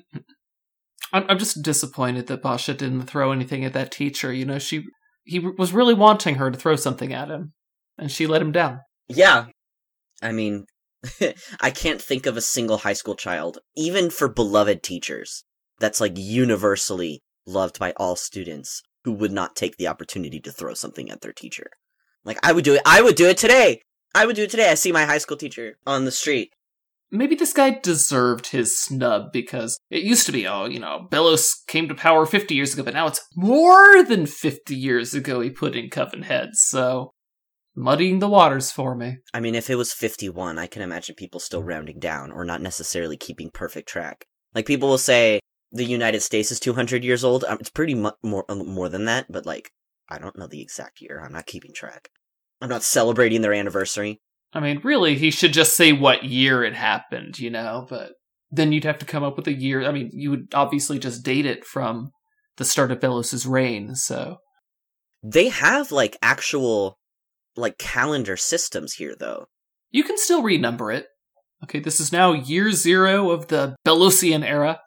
I'm, 1.13 1.25
I'm 1.29 1.39
just 1.39 1.61
disappointed 1.61 2.27
that 2.27 2.43
Boscha 2.43 2.77
didn't 2.77 3.03
throw 3.03 3.31
anything 3.31 3.65
at 3.65 3.73
that 3.73 3.91
teacher. 3.91 4.31
You 4.31 4.45
know, 4.45 4.59
she 4.59 4.85
he 5.23 5.39
was 5.39 5.73
really 5.73 5.93
wanting 5.93 6.35
her 6.35 6.49
to 6.49 6.57
throw 6.57 6.75
something 6.75 7.13
at 7.13 7.29
him, 7.29 7.53
and 7.97 8.11
she 8.11 8.27
let 8.27 8.41
him 8.41 8.51
down. 8.51 8.81
Yeah. 9.07 9.45
I 10.21 10.31
mean, 10.31 10.65
I 11.61 11.71
can't 11.71 12.01
think 12.01 12.25
of 12.25 12.37
a 12.37 12.41
single 12.41 12.79
high 12.79 12.93
school 12.93 13.15
child, 13.15 13.59
even 13.75 14.09
for 14.09 14.27
beloved 14.27 14.83
teachers, 14.83 15.43
that's 15.79 16.01
like 16.01 16.13
universally 16.15 17.21
loved 17.45 17.79
by 17.79 17.93
all 17.97 18.15
students 18.15 18.81
who 19.03 19.13
would 19.13 19.31
not 19.31 19.55
take 19.55 19.77
the 19.77 19.87
opportunity 19.87 20.39
to 20.41 20.51
throw 20.51 20.73
something 20.73 21.09
at 21.09 21.21
their 21.21 21.33
teacher. 21.33 21.69
Like, 22.25 22.39
I 22.43 22.51
would 22.51 22.65
do 22.65 22.75
it. 22.75 22.81
I 22.85 23.01
would 23.01 23.15
do 23.15 23.29
it 23.29 23.37
today. 23.37 23.81
I 24.13 24.25
would 24.25 24.35
do 24.35 24.43
it 24.43 24.49
today. 24.49 24.69
I 24.69 24.73
see 24.73 24.91
my 24.91 25.05
high 25.05 25.19
school 25.19 25.37
teacher 25.37 25.77
on 25.85 26.05
the 26.05 26.11
street. 26.11 26.51
Maybe 27.09 27.35
this 27.35 27.53
guy 27.53 27.79
deserved 27.81 28.47
his 28.47 28.77
snub 28.77 29.31
because 29.31 29.79
it 29.89 30.03
used 30.03 30.25
to 30.25 30.33
be, 30.33 30.45
oh, 30.45 30.65
you 30.65 30.79
know, 30.79 31.07
Belos 31.09 31.53
came 31.67 31.87
to 31.87 31.95
power 31.95 32.25
50 32.25 32.53
years 32.53 32.73
ago, 32.73 32.83
but 32.83 32.95
now 32.95 33.07
it's 33.07 33.25
more 33.33 34.03
than 34.03 34.25
50 34.25 34.75
years 34.75 35.13
ago 35.13 35.39
he 35.39 35.49
put 35.49 35.73
in 35.73 35.89
Coven 35.89 36.23
heads, 36.23 36.61
so 36.61 37.13
muddying 37.77 38.17
the 38.19 38.27
waters 38.27 38.71
for 38.71 38.95
me. 38.95 39.19
I 39.33 39.39
mean, 39.39 39.53
if 39.53 39.69
it 39.69 39.75
was 39.75 39.93
51, 39.93 40.57
I 40.57 40.65
can 40.65 40.81
imagine 40.81 41.15
people 41.15 41.39
still 41.39 41.63
rounding 41.63 41.99
down 41.99 42.31
or 42.31 42.43
not 42.43 42.61
necessarily 42.61 43.15
keeping 43.15 43.51
perfect 43.51 43.87
track. 43.87 44.25
Like 44.55 44.65
people 44.65 44.89
will 44.89 44.97
say 44.97 45.39
the 45.71 45.85
United 45.85 46.21
States 46.21 46.51
is 46.51 46.59
200 46.59 47.03
years 47.03 47.23
old. 47.23 47.43
Um, 47.43 47.59
it's 47.59 47.69
pretty 47.69 47.93
mu- 47.93 48.11
more 48.23 48.45
uh, 48.49 48.55
more 48.55 48.89
than 48.89 49.05
that, 49.05 49.27
but 49.29 49.45
like 49.45 49.69
I 50.09 50.17
don't 50.17 50.37
know 50.37 50.47
the 50.47 50.61
exact 50.61 51.01
year. 51.01 51.21
I'm 51.23 51.31
not 51.31 51.45
keeping 51.45 51.73
track. 51.73 52.09
I'm 52.59 52.69
not 52.69 52.83
celebrating 52.83 53.41
their 53.41 53.53
anniversary. 53.53 54.19
I 54.53 54.59
mean, 54.59 54.81
really, 54.83 55.15
he 55.15 55.29
should 55.29 55.53
just 55.53 55.75
say 55.75 55.91
what 55.91 56.23
year 56.23 56.63
it 56.63 56.73
happened, 56.73 57.37
you 57.37 57.51
know, 57.51 57.85
but 57.87 58.13
then 58.49 58.71
you'd 58.71 58.85
have 58.85 58.97
to 58.99 59.05
come 59.05 59.23
up 59.23 59.37
with 59.37 59.45
a 59.47 59.53
year. 59.53 59.85
I 59.85 59.91
mean, 59.91 60.09
you 60.13 60.31
would 60.31 60.47
obviously 60.53 60.97
just 60.97 61.23
date 61.23 61.45
it 61.45 61.63
from 61.65 62.09
the 62.55 62.65
start 62.65 62.91
of 62.91 62.99
Belos's 62.99 63.45
reign, 63.45 63.93
so. 63.93 64.37
They 65.21 65.49
have 65.49 65.91
like 65.91 66.17
actual 66.21 66.97
like 67.57 67.77
calendar 67.77 68.37
systems 68.37 68.93
here 68.93 69.15
though. 69.17 69.47
You 69.91 70.03
can 70.03 70.17
still 70.17 70.43
renumber 70.43 70.95
it. 70.95 71.07
Okay, 71.63 71.79
this 71.79 71.99
is 71.99 72.11
now 72.11 72.33
year 72.33 72.71
zero 72.71 73.31
of 73.31 73.47
the 73.47 73.75
Belosian 73.85 74.45
era. 74.45 74.81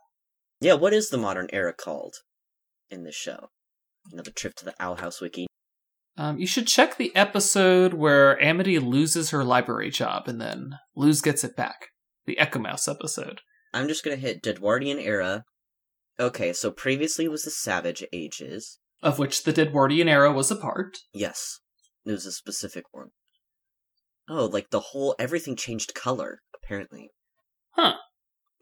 Yeah, 0.61 0.75
what 0.75 0.93
is 0.93 1.09
the 1.09 1.19
modern 1.19 1.49
era 1.53 1.73
called 1.73 2.17
in 2.91 3.05
this 3.05 3.15
show? 3.15 3.51
Another 4.13 4.31
trip 4.31 4.55
to 4.57 4.65
the 4.65 4.75
Owl 4.79 4.97
House 4.97 5.21
wiki. 5.21 5.47
Um, 6.17 6.39
you 6.39 6.47
should 6.47 6.67
check 6.67 6.97
the 6.97 7.15
episode 7.17 7.95
where 7.95 8.41
Amity 8.43 8.79
loses 8.79 9.31
her 9.31 9.43
library 9.43 9.91
job 9.91 10.29
and 10.29 10.41
then 10.41 10.79
Luz 10.95 11.23
gets 11.23 11.45
it 11.45 11.57
back. 11.57 11.89
The 12.27 12.39
Echo 12.39 12.59
Mouse 12.59 12.87
episode. 12.87 13.41
I'm 13.73 13.89
just 13.89 14.05
gonna 14.05 14.17
hit 14.17 14.43
Deadwardian 14.43 15.01
era. 15.01 15.45
Okay, 16.19 16.53
so 16.53 16.71
previously 16.71 17.27
was 17.27 17.45
the 17.45 17.51
Savage 17.51 18.05
Ages. 18.13 18.79
Of 19.03 19.19
which 19.19 19.45
the 19.45 19.53
Deadwardian 19.53 20.09
era 20.09 20.31
was 20.31 20.51
a 20.51 20.57
part. 20.57 20.99
Yes, 21.15 21.61
it 22.05 22.13
was 22.13 22.27
a 22.27 22.33
specific 22.33 22.85
one. 22.93 23.11
Oh, 24.29 24.47
like 24.47 24.71
the 24.71 24.81
whole 24.81 25.15
everything 25.19 25.57
changed 25.57 25.95
color 25.95 26.43
apparently. 26.55 27.11
Huh. 27.71 27.95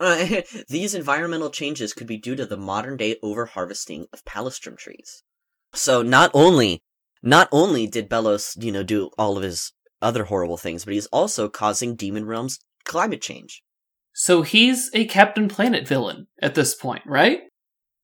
Uh, 0.01 0.43
these 0.69 0.95
environmental 0.95 1.51
changes 1.51 1.93
could 1.93 2.07
be 2.07 2.19
due 2.19 2.37
to 2.37 2.47
the 2.47 2.57
modern 2.57 2.97
day 2.97 3.17
overharvesting 3.23 4.07
of 4.13 4.25
palistrom 4.25 4.77
trees. 4.77 5.23
So 5.75 6.03
not 6.03 6.31
only 6.35 6.83
not 7.23 7.49
only 7.51 7.87
did 7.87 8.09
Belos, 8.09 8.63
you 8.63 8.73
know, 8.73 8.83
do 8.83 9.11
all 9.19 9.37
of 9.37 9.43
his 9.43 9.73
other 10.01 10.25
horrible 10.25 10.57
things, 10.57 10.85
but 10.85 10.95
he's 10.95 11.07
also 11.07 11.49
causing 11.49 11.97
Demon 11.97 12.25
Realm's 12.25 12.61
climate 12.85 13.21
change. 13.21 13.63
So 14.13 14.43
he's 14.43 14.91
a 14.95 15.05
Captain 15.05 15.49
Planet 15.49 15.87
villain 15.87 16.29
at 16.41 16.55
this 16.55 16.75
point, 16.75 17.03
right? 17.07 17.41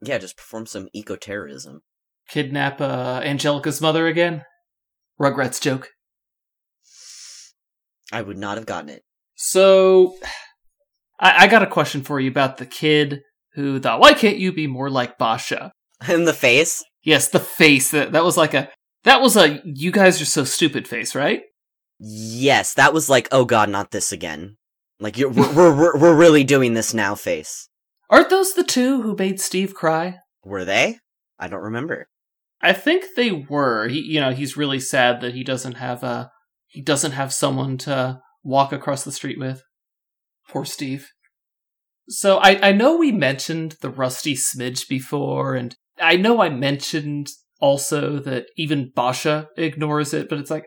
Yeah, 0.03 0.19
just 0.19 0.37
perform 0.37 0.67
some 0.67 0.89
eco 0.93 1.17
terrorism. 1.17 1.83
Kidnap 2.29 2.81
uh, 2.81 3.21
Angelica's 3.25 3.81
mother 3.81 4.07
again? 4.07 4.43
Rugrats 5.21 5.61
joke. 5.61 5.91
I 8.13 8.23
would 8.23 8.39
not 8.39 8.57
have 8.57 8.67
gotten 8.67 8.91
it. 8.91 9.03
So, 9.35 10.17
I, 11.19 11.45
I 11.45 11.47
got 11.47 11.63
a 11.63 11.67
question 11.67 12.03
for 12.03 12.21
you 12.21 12.31
about 12.31 12.59
the 12.59 12.67
kid 12.67 13.23
who 13.55 13.81
thought, 13.81 14.01
why 14.01 14.15
can't 14.15 14.39
you 14.39 14.53
be 14.53 14.67
more 14.67 14.91
like 14.91 15.19
Boscha? 15.19 15.71
In 16.09 16.25
the 16.25 16.35
face? 16.35 16.85
Yes, 17.03 17.29
the 17.29 17.41
face. 17.41 17.91
That, 17.91 18.13
that 18.13 18.25
was 18.25 18.37
like 18.37 18.55
a, 18.55 18.69
that 19.05 19.21
was 19.21 19.37
a, 19.37 19.61
you 19.65 19.91
guys 19.91 20.21
are 20.21 20.27
so 20.27 20.45
stupid 20.45 20.87
face, 20.89 21.15
right? 21.15 21.43
Yes, 21.99 22.75
that 22.75 22.93
was 22.93 23.09
like, 23.09 23.29
oh 23.33 23.45
god, 23.45 23.69
not 23.69 23.91
this 23.91 24.13
again. 24.13 24.57
Like, 25.01 25.17
we're, 25.17 25.29
we're, 25.29 25.99
we're 25.99 26.17
really 26.17 26.45
doing 26.45 26.75
this 26.75 26.95
now 26.95 27.15
face. 27.15 27.69
Aren't 28.11 28.31
those 28.31 28.55
the 28.55 28.65
two 28.65 29.03
who 29.03 29.17
made 29.17 29.41
Steve 29.41 29.75
cry? 29.75 30.19
Were 30.45 30.65
they? 30.65 30.99
I 31.39 31.49
don't 31.49 31.63
remember. 31.63 32.07
I 32.65 32.73
think 32.73 33.05
they 33.15 33.31
were. 33.31 33.89
He, 33.89 34.01
you 34.01 34.21
know, 34.21 34.33
he's 34.33 34.57
really 34.57 34.81
sad 34.81 35.21
that 35.21 35.35
he 35.35 35.45
doesn't 35.45 35.75
have 35.75 36.03
a, 36.03 36.31
he 36.67 36.81
doesn't 36.81 37.13
have 37.13 37.33
someone 37.33 37.77
to 37.79 38.21
walk 38.43 38.73
across 38.73 39.05
the 39.05 39.13
street 39.13 39.39
with. 39.39 39.63
Poor 40.49 40.65
Steve. 40.65 41.09
So 42.09 42.39
I, 42.39 42.69
I 42.69 42.73
know 42.73 42.97
we 42.97 43.13
mentioned 43.13 43.77
the 43.81 43.91
rusty 43.91 44.35
smidge 44.35 44.89
before, 44.89 45.55
and 45.55 45.75
I 46.01 46.17
know 46.17 46.43
I 46.43 46.49
mentioned 46.49 47.29
also 47.61 48.19
that 48.21 48.47
even 48.57 48.93
Boscha 48.97 49.47
ignores 49.57 50.13
it, 50.13 50.29
but 50.29 50.39
it's 50.39 50.51
like, 50.51 50.65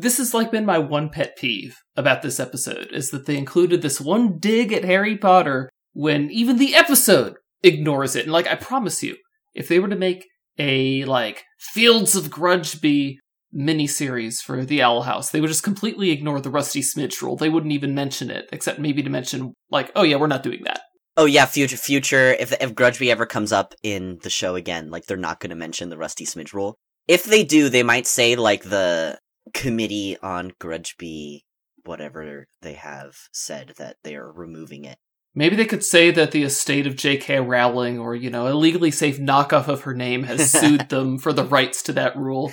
this 0.00 0.18
has 0.18 0.34
like 0.34 0.50
been 0.50 0.64
my 0.64 0.78
one 0.78 1.10
pet 1.10 1.36
peeve 1.36 1.76
about 1.96 2.22
this 2.22 2.40
episode 2.40 2.88
is 2.92 3.10
that 3.10 3.26
they 3.26 3.36
included 3.36 3.82
this 3.82 4.00
one 4.00 4.38
dig 4.38 4.72
at 4.72 4.84
Harry 4.84 5.16
Potter 5.16 5.68
when 5.92 6.30
even 6.30 6.58
the 6.58 6.74
episode 6.74 7.36
ignores 7.62 8.16
it. 8.16 8.24
And 8.24 8.32
like, 8.32 8.46
I 8.46 8.54
promise 8.54 9.02
you, 9.02 9.16
if 9.54 9.68
they 9.68 9.78
were 9.78 9.88
to 9.88 9.96
make 9.96 10.26
a 10.58 11.04
like 11.04 11.44
Fields 11.58 12.14
of 12.14 12.30
Grudgby 12.30 13.16
miniseries 13.54 14.40
for 14.40 14.64
the 14.64 14.82
Owl 14.82 15.02
House, 15.02 15.30
they 15.30 15.40
would 15.40 15.48
just 15.48 15.62
completely 15.62 16.10
ignore 16.10 16.40
the 16.40 16.50
Rusty 16.50 16.80
Smidge 16.80 17.22
rule. 17.22 17.36
They 17.36 17.48
wouldn't 17.48 17.72
even 17.72 17.94
mention 17.94 18.30
it, 18.30 18.48
except 18.52 18.78
maybe 18.78 19.02
to 19.02 19.10
mention 19.10 19.54
like, 19.70 19.90
oh 19.94 20.02
yeah, 20.02 20.16
we're 20.16 20.26
not 20.26 20.42
doing 20.42 20.60
that. 20.64 20.80
Oh 21.16 21.24
yeah, 21.24 21.46
future 21.46 21.76
future. 21.76 22.34
If 22.38 22.52
if 22.52 22.74
Grudgby 22.74 23.10
ever 23.10 23.26
comes 23.26 23.52
up 23.52 23.74
in 23.82 24.18
the 24.22 24.30
show 24.30 24.54
again, 24.54 24.90
like 24.90 25.06
they're 25.06 25.16
not 25.16 25.40
going 25.40 25.50
to 25.50 25.56
mention 25.56 25.88
the 25.88 25.98
Rusty 25.98 26.24
Smidge 26.24 26.52
rule. 26.52 26.76
If 27.08 27.24
they 27.24 27.42
do, 27.42 27.68
they 27.68 27.82
might 27.82 28.06
say 28.06 28.36
like 28.36 28.64
the 28.64 29.18
committee 29.54 30.16
on 30.22 30.52
Grudgby, 30.60 31.40
whatever 31.84 32.46
they 32.62 32.74
have 32.74 33.16
said 33.32 33.72
that 33.78 33.96
they 34.04 34.14
are 34.14 34.30
removing 34.30 34.84
it. 34.84 34.98
Maybe 35.34 35.56
they 35.56 35.66
could 35.66 35.84
say 35.84 36.10
that 36.10 36.32
the 36.32 36.42
estate 36.42 36.86
of 36.86 36.96
J.K. 36.96 37.40
Rowling, 37.40 37.98
or 37.98 38.14
you 38.14 38.30
know, 38.30 38.48
a 38.48 38.54
legally 38.54 38.90
safe 38.90 39.18
knockoff 39.18 39.68
of 39.68 39.82
her 39.82 39.94
name, 39.94 40.24
has 40.24 40.50
sued 40.60 40.88
them 40.88 41.18
for 41.18 41.32
the 41.32 41.44
rights 41.44 41.82
to 41.84 41.92
that 41.92 42.16
rule. 42.16 42.52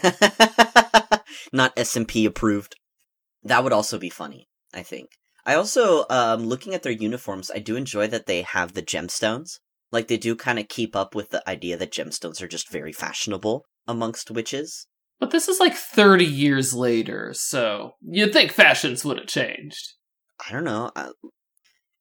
not 1.53 1.73
S&P 1.77 2.25
approved. 2.25 2.75
That 3.43 3.63
would 3.63 3.73
also 3.73 3.97
be 3.97 4.09
funny. 4.09 4.47
I 4.73 4.83
think. 4.83 5.09
I 5.45 5.55
also, 5.55 6.05
um, 6.09 6.45
looking 6.45 6.73
at 6.73 6.83
their 6.83 6.91
uniforms, 6.91 7.51
I 7.53 7.59
do 7.59 7.75
enjoy 7.75 8.07
that 8.07 8.25
they 8.25 8.41
have 8.41 8.73
the 8.73 8.81
gemstones. 8.81 9.59
Like 9.91 10.07
they 10.07 10.17
do 10.17 10.35
kind 10.35 10.59
of 10.59 10.67
keep 10.67 10.95
up 10.95 11.15
with 11.15 11.29
the 11.29 11.47
idea 11.47 11.77
that 11.77 11.93
gemstones 11.93 12.41
are 12.41 12.47
just 12.47 12.69
very 12.69 12.91
fashionable 12.91 13.63
amongst 13.87 14.31
witches. 14.31 14.87
But 15.19 15.31
this 15.31 15.47
is 15.47 15.59
like 15.59 15.75
30 15.75 16.25
years 16.25 16.73
later, 16.73 17.31
so 17.33 17.91
you'd 18.01 18.33
think 18.33 18.51
fashions 18.51 19.05
would 19.05 19.17
have 19.17 19.27
changed. 19.27 19.93
I 20.45 20.51
don't 20.51 20.65
know. 20.65 20.91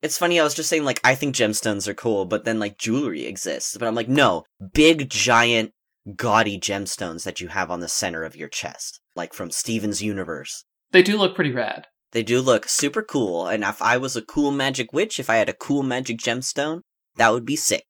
It's 0.04 0.18
funny, 0.18 0.38
I 0.38 0.44
was 0.44 0.52
just 0.52 0.68
saying, 0.68 0.84
like, 0.84 1.00
I 1.02 1.14
think 1.14 1.34
gemstones 1.34 1.88
are 1.88 1.94
cool, 1.94 2.26
but 2.26 2.44
then, 2.44 2.58
like, 2.58 2.76
jewelry 2.76 3.24
exists. 3.24 3.74
But 3.74 3.88
I'm 3.88 3.94
like, 3.94 4.06
no, 4.06 4.44
big, 4.74 5.08
giant, 5.08 5.72
gaudy 6.14 6.60
gemstones 6.60 7.24
that 7.24 7.40
you 7.40 7.48
have 7.48 7.70
on 7.70 7.80
the 7.80 7.88
center 7.88 8.22
of 8.22 8.36
your 8.36 8.50
chest, 8.50 9.00
like 9.16 9.32
from 9.32 9.50
Steven's 9.50 10.02
universe. 10.02 10.66
They 10.92 11.02
do 11.02 11.16
look 11.16 11.34
pretty 11.34 11.52
rad. 11.52 11.86
They 12.12 12.22
do 12.22 12.42
look 12.42 12.68
super 12.68 13.02
cool, 13.02 13.46
and 13.46 13.64
if 13.64 13.80
I 13.80 13.96
was 13.96 14.14
a 14.14 14.20
cool 14.20 14.50
magic 14.50 14.92
witch, 14.92 15.18
if 15.18 15.30
I 15.30 15.36
had 15.36 15.48
a 15.48 15.54
cool 15.54 15.82
magic 15.82 16.18
gemstone, 16.18 16.82
that 17.16 17.32
would 17.32 17.46
be 17.46 17.56
sick. 17.56 17.86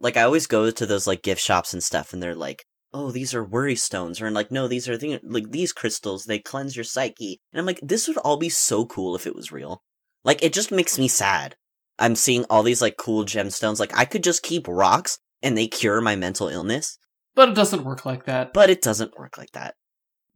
Like, 0.00 0.16
I 0.16 0.22
always 0.22 0.48
go 0.48 0.72
to 0.72 0.86
those, 0.86 1.06
like, 1.06 1.22
gift 1.22 1.40
shops 1.40 1.72
and 1.72 1.84
stuff, 1.84 2.12
and 2.12 2.20
they're 2.20 2.34
like, 2.34 2.64
oh, 2.92 3.12
these 3.12 3.32
are 3.32 3.44
worry 3.44 3.76
stones, 3.76 4.20
or 4.20 4.28
like, 4.32 4.50
no, 4.50 4.66
these 4.66 4.88
are 4.88 4.96
thing- 4.96 5.20
like 5.22 5.52
these 5.52 5.72
crystals, 5.72 6.24
they 6.24 6.40
cleanse 6.40 6.74
your 6.76 6.84
psyche. 6.84 7.40
And 7.52 7.60
I'm 7.60 7.66
like, 7.66 7.78
this 7.80 8.08
would 8.08 8.18
all 8.18 8.38
be 8.38 8.48
so 8.48 8.84
cool 8.86 9.14
if 9.14 9.24
it 9.24 9.36
was 9.36 9.52
real. 9.52 9.84
Like, 10.24 10.42
it 10.42 10.52
just 10.52 10.70
makes 10.72 10.98
me 10.98 11.08
sad. 11.08 11.56
I'm 11.98 12.14
seeing 12.16 12.44
all 12.50 12.62
these 12.62 12.82
like 12.82 12.96
cool 12.96 13.24
gemstones. 13.24 13.78
Like, 13.80 13.96
I 13.96 14.04
could 14.04 14.22
just 14.24 14.42
keep 14.42 14.66
rocks 14.68 15.18
and 15.42 15.56
they 15.56 15.66
cure 15.66 16.00
my 16.00 16.16
mental 16.16 16.48
illness, 16.48 16.98
But 17.34 17.48
it 17.50 17.54
doesn't 17.54 17.84
work 17.84 18.04
like 18.06 18.24
that. 18.26 18.52
but 18.52 18.70
it 18.70 18.80
doesn't 18.82 19.18
work 19.18 19.36
like 19.38 19.50
that. 19.52 19.74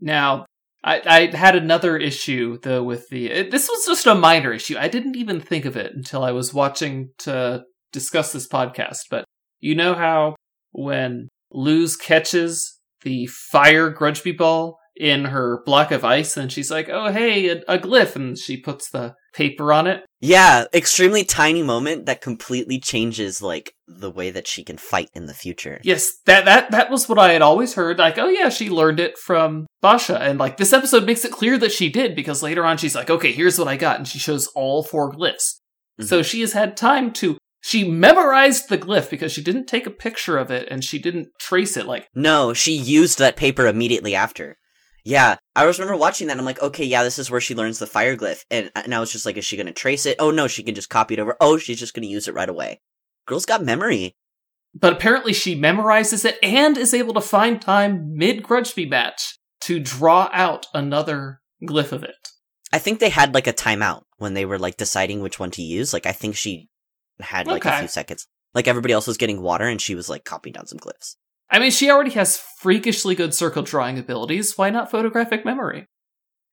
Now, 0.00 0.46
I, 0.84 1.00
I 1.32 1.36
had 1.36 1.56
another 1.56 1.96
issue 1.96 2.58
though 2.62 2.82
with 2.82 3.08
the. 3.08 3.30
It, 3.30 3.50
this 3.50 3.68
was 3.68 3.86
just 3.86 4.06
a 4.06 4.14
minor 4.14 4.52
issue. 4.52 4.76
I 4.78 4.88
didn't 4.88 5.16
even 5.16 5.40
think 5.40 5.64
of 5.64 5.76
it 5.76 5.92
until 5.94 6.22
I 6.22 6.32
was 6.32 6.52
watching 6.54 7.10
to 7.20 7.62
discuss 7.92 8.32
this 8.32 8.46
podcast. 8.48 9.00
But 9.10 9.24
you 9.58 9.74
know 9.74 9.94
how 9.94 10.36
when 10.72 11.28
Luz 11.52 11.96
catches 11.96 12.78
the 13.02 13.26
fire 13.26 13.90
Grudgby 13.92 14.36
ball 14.36 14.78
in 14.96 15.26
her 15.26 15.62
block 15.64 15.90
of 15.90 16.04
ice, 16.04 16.36
and 16.36 16.50
she's 16.50 16.70
like, 16.70 16.88
"Oh, 16.88 17.12
hey, 17.12 17.48
a, 17.48 17.62
a 17.68 17.78
glyph," 17.78 18.16
and 18.16 18.38
she 18.38 18.56
puts 18.56 18.90
the 18.90 19.14
paper 19.34 19.72
on 19.72 19.86
it. 19.86 20.04
Yeah, 20.20 20.64
extremely 20.72 21.24
tiny 21.24 21.62
moment 21.62 22.06
that 22.06 22.22
completely 22.22 22.80
changes 22.80 23.42
like 23.42 23.72
the 23.86 24.10
way 24.10 24.30
that 24.30 24.46
she 24.48 24.64
can 24.64 24.78
fight 24.78 25.10
in 25.14 25.26
the 25.26 25.34
future. 25.34 25.80
Yes, 25.84 26.12
that 26.24 26.46
that 26.46 26.70
that 26.70 26.90
was 26.90 27.08
what 27.08 27.18
I 27.18 27.32
had 27.32 27.42
always 27.42 27.74
heard. 27.74 27.98
Like, 27.98 28.18
oh 28.18 28.28
yeah, 28.28 28.48
she 28.48 28.70
learned 28.70 29.00
it 29.00 29.18
from 29.18 29.66
Boscha, 29.82 30.18
and 30.20 30.38
like 30.38 30.56
this 30.56 30.72
episode 30.72 31.04
makes 31.04 31.24
it 31.24 31.32
clear 31.32 31.58
that 31.58 31.72
she 31.72 31.90
did 31.90 32.16
because 32.16 32.42
later 32.42 32.64
on 32.64 32.78
she's 32.78 32.94
like, 32.94 33.10
okay, 33.10 33.32
here's 33.32 33.58
what 33.58 33.68
I 33.68 33.76
got, 33.76 33.98
and 33.98 34.08
she 34.08 34.18
shows 34.18 34.46
all 34.48 34.82
four 34.82 35.12
glyphs. 35.12 35.60
So 36.00 36.18
mm-hmm. 36.18 36.24
she 36.24 36.40
has 36.40 36.52
had 36.52 36.76
time 36.76 37.12
to. 37.14 37.38
She 37.62 37.90
memorized 37.90 38.68
the 38.68 38.78
glyph 38.78 39.10
because 39.10 39.32
she 39.32 39.42
didn't 39.42 39.66
take 39.66 39.86
a 39.86 39.90
picture 39.90 40.38
of 40.38 40.52
it 40.52 40.68
and 40.70 40.84
she 40.84 41.00
didn't 41.00 41.30
trace 41.40 41.76
it. 41.76 41.84
Like, 41.84 42.06
No, 42.14 42.52
she 42.52 42.76
used 42.76 43.18
that 43.18 43.34
paper 43.34 43.66
immediately 43.66 44.14
after. 44.14 44.56
Yeah, 45.06 45.36
I 45.54 45.60
always 45.60 45.78
remember 45.78 45.96
watching 46.00 46.26
that. 46.26 46.32
And 46.32 46.40
I'm 46.40 46.44
like, 46.44 46.60
okay, 46.60 46.84
yeah, 46.84 47.04
this 47.04 47.20
is 47.20 47.30
where 47.30 47.40
she 47.40 47.54
learns 47.54 47.78
the 47.78 47.86
fire 47.86 48.16
glyph, 48.16 48.44
and 48.50 48.72
and 48.74 48.92
I 48.92 48.98
was 48.98 49.12
just 49.12 49.24
like, 49.24 49.36
is 49.36 49.44
she 49.44 49.56
gonna 49.56 49.72
trace 49.72 50.04
it? 50.04 50.16
Oh 50.18 50.32
no, 50.32 50.48
she 50.48 50.64
can 50.64 50.74
just 50.74 50.90
copy 50.90 51.14
it 51.14 51.20
over. 51.20 51.36
Oh, 51.40 51.58
she's 51.58 51.78
just 51.78 51.94
gonna 51.94 52.08
use 52.08 52.26
it 52.26 52.34
right 52.34 52.48
away. 52.48 52.80
Girl's 53.24 53.46
got 53.46 53.62
memory. 53.64 54.16
but 54.74 54.92
apparently 54.92 55.32
she 55.32 55.54
memorizes 55.58 56.24
it 56.24 56.38
and 56.42 56.76
is 56.76 56.92
able 56.92 57.14
to 57.14 57.20
find 57.20 57.62
time 57.62 58.16
mid 58.16 58.42
Grudgby 58.42 58.90
match 58.90 59.38
to 59.60 59.78
draw 59.78 60.28
out 60.32 60.66
another 60.74 61.40
glyph 61.62 61.92
of 61.92 62.02
it. 62.02 62.28
I 62.72 62.78
think 62.80 62.98
they 62.98 63.08
had 63.08 63.32
like 63.32 63.46
a 63.46 63.52
timeout 63.52 64.02
when 64.18 64.34
they 64.34 64.44
were 64.44 64.58
like 64.58 64.76
deciding 64.76 65.20
which 65.20 65.38
one 65.38 65.52
to 65.52 65.62
use. 65.62 65.92
Like 65.92 66.06
I 66.06 66.12
think 66.12 66.34
she 66.34 66.68
had 67.20 67.46
like 67.46 67.64
a 67.64 67.78
few 67.78 67.88
seconds. 67.88 68.26
Like 68.54 68.66
everybody 68.66 68.92
else 68.92 69.06
was 69.06 69.16
getting 69.18 69.40
water 69.40 69.68
and 69.68 69.80
she 69.80 69.94
was 69.94 70.08
like 70.08 70.24
copying 70.24 70.54
down 70.54 70.66
some 70.66 70.78
glyphs. 70.80 71.14
I 71.50 71.58
mean, 71.58 71.70
she 71.70 71.90
already 71.90 72.10
has 72.12 72.42
freakishly 72.58 73.14
good 73.14 73.34
circle 73.34 73.62
drawing 73.62 73.98
abilities. 73.98 74.56
Why 74.58 74.70
not 74.70 74.90
photographic 74.90 75.44
memory? 75.44 75.86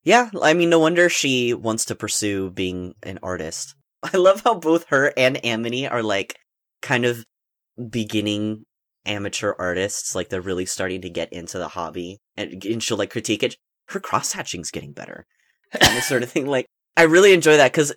Yeah, 0.03 0.29
I 0.41 0.53
mean 0.53 0.69
no 0.69 0.79
wonder 0.79 1.09
she 1.09 1.53
wants 1.53 1.85
to 1.85 1.95
pursue 1.95 2.51
being 2.51 2.93
an 3.03 3.19
artist. 3.23 3.75
I 4.03 4.17
love 4.17 4.41
how 4.43 4.55
both 4.55 4.85
her 4.89 5.13
and 5.15 5.43
Amity 5.45 5.87
are 5.87 6.03
like 6.03 6.37
kind 6.81 7.05
of 7.05 7.23
beginning 7.89 8.65
amateur 9.05 9.53
artists. 9.57 10.13
Like 10.13 10.29
they're 10.29 10.41
really 10.41 10.65
starting 10.65 11.01
to 11.01 11.09
get 11.09 11.31
into 11.31 11.57
the 11.57 11.69
hobby 11.69 12.19
and, 12.35 12.63
and 12.65 12.83
she'll 12.83 12.97
like 12.97 13.11
critique 13.11 13.43
it. 13.43 13.55
Her 13.87 13.99
cross 13.99 14.33
hatching's 14.33 14.71
getting 14.71 14.93
better. 14.93 15.25
and 15.73 15.97
this 15.97 16.07
sort 16.07 16.23
of 16.23 16.31
thing. 16.31 16.47
Like, 16.47 16.67
I 16.95 17.03
really 17.03 17.33
enjoy 17.33 17.57
that 17.57 17.71
because 17.71 17.93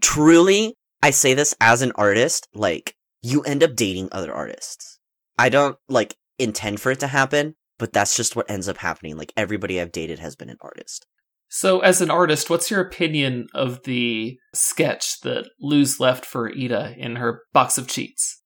truly, 0.00 0.74
I 1.02 1.10
say 1.10 1.34
this 1.34 1.54
as 1.60 1.82
an 1.82 1.92
artist, 1.96 2.46
like, 2.54 2.94
you 3.22 3.42
end 3.42 3.62
up 3.62 3.74
dating 3.74 4.08
other 4.12 4.32
artists. 4.32 4.98
I 5.38 5.48
don't, 5.48 5.76
like, 5.88 6.16
intend 6.38 6.80
for 6.80 6.92
it 6.92 7.00
to 7.00 7.06
happen, 7.06 7.54
but 7.78 7.92
that's 7.92 8.16
just 8.16 8.36
what 8.36 8.50
ends 8.50 8.68
up 8.68 8.78
happening. 8.78 9.16
Like, 9.16 9.32
everybody 9.36 9.80
I've 9.80 9.92
dated 9.92 10.18
has 10.18 10.36
been 10.36 10.50
an 10.50 10.58
artist. 10.60 11.06
So, 11.48 11.80
as 11.80 12.00
an 12.00 12.10
artist, 12.10 12.48
what's 12.48 12.70
your 12.70 12.80
opinion 12.80 13.46
of 13.54 13.82
the 13.84 14.38
sketch 14.54 15.20
that 15.20 15.50
Luz 15.60 16.00
left 16.00 16.24
for 16.24 16.48
Eda 16.50 16.94
in 16.96 17.16
her 17.16 17.42
box 17.52 17.76
of 17.76 17.88
cheats? 17.88 18.40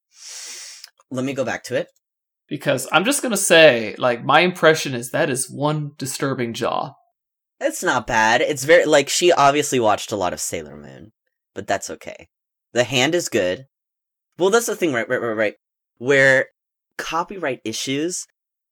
Let 1.10 1.24
me 1.24 1.32
go 1.32 1.44
back 1.44 1.62
to 1.64 1.76
it. 1.76 1.88
Because 2.48 2.88
I'm 2.92 3.04
just 3.04 3.22
gonna 3.22 3.36
say, 3.36 3.94
like, 3.98 4.24
my 4.24 4.40
impression 4.40 4.94
is 4.94 5.10
that 5.10 5.30
is 5.30 5.50
one 5.50 5.92
disturbing 5.98 6.52
jaw. 6.52 6.94
It's 7.60 7.82
not 7.82 8.06
bad. 8.06 8.40
It's 8.40 8.64
very, 8.64 8.84
like, 8.86 9.08
she 9.08 9.32
obviously 9.32 9.80
watched 9.80 10.12
a 10.12 10.16
lot 10.16 10.32
of 10.32 10.40
Sailor 10.40 10.76
Moon, 10.76 11.12
but 11.54 11.66
that's 11.66 11.90
okay. 11.90 12.28
The 12.72 12.84
hand 12.84 13.14
is 13.14 13.28
good. 13.28 13.66
Well, 14.38 14.50
that's 14.50 14.66
the 14.66 14.76
thing, 14.76 14.92
right, 14.92 15.08
right, 15.08 15.20
right, 15.20 15.36
right. 15.36 15.54
Where 15.98 16.46
copyright 16.98 17.60
issues, 17.64 18.26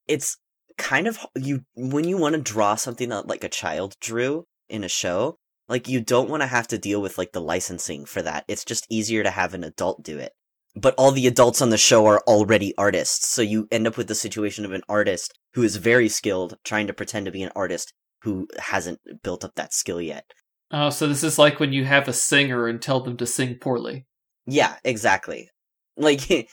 it's 0.09 0.37
kind 0.76 1.07
of 1.07 1.19
you 1.37 1.62
when 1.75 2.04
you 2.04 2.16
want 2.16 2.35
to 2.35 2.40
draw 2.40 2.75
something 2.75 3.09
that 3.09 3.28
like 3.28 3.45
a 3.45 3.49
child 3.49 3.95
drew 4.00 4.45
in 4.69 4.83
a 4.83 4.88
show 4.88 5.37
like 5.69 5.88
you 5.88 6.00
don't 6.00 6.28
want 6.28 6.43
to 6.43 6.47
have 6.47 6.69
to 6.69 6.78
deal 6.78 7.00
with 7.00 7.19
like 7.19 7.33
the 7.33 7.40
licensing 7.40 8.04
for 8.04 8.23
that. 8.23 8.45
It's 8.49 8.64
just 8.64 8.87
easier 8.90 9.23
to 9.23 9.31
have 9.31 9.54
an 9.54 9.64
adult 9.64 10.02
do 10.02 10.19
it. 10.19 10.33
But 10.76 10.95
all 10.99 11.12
the 11.12 11.26
adults 11.26 11.62
on 11.62 11.71
the 11.71 11.78
show 11.78 12.07
are 12.07 12.23
already 12.26 12.75
artists 12.76 13.28
so 13.28 13.43
you 13.43 13.69
end 13.71 13.87
up 13.87 13.97
with 13.97 14.09
the 14.09 14.14
situation 14.14 14.64
of 14.64 14.73
an 14.73 14.83
artist 14.88 15.33
who 15.54 15.62
is 15.62 15.76
very 15.76 16.09
skilled 16.09 16.57
trying 16.64 16.88
to 16.88 16.93
pretend 16.93 17.26
to 17.26 17.33
be 17.33 17.43
an 17.43 17.52
artist 17.54 17.95
who 18.23 18.49
hasn't 18.59 18.99
built 19.23 19.45
up 19.45 19.54
that 19.54 19.73
skill 19.73 20.00
yet. 20.00 20.25
Oh, 20.71 20.90
so 20.90 21.07
this 21.07 21.23
is 21.23 21.38
like 21.38 21.61
when 21.61 21.73
you 21.73 21.85
have 21.85 22.09
a 22.09 22.12
singer 22.12 22.66
and 22.66 22.83
tell 22.83 23.00
them 23.00 23.16
to 23.19 23.26
sing 23.26 23.57
poorly. 23.61 24.07
yeah 24.47 24.76
exactly. 24.85 25.49
Like 25.97 26.28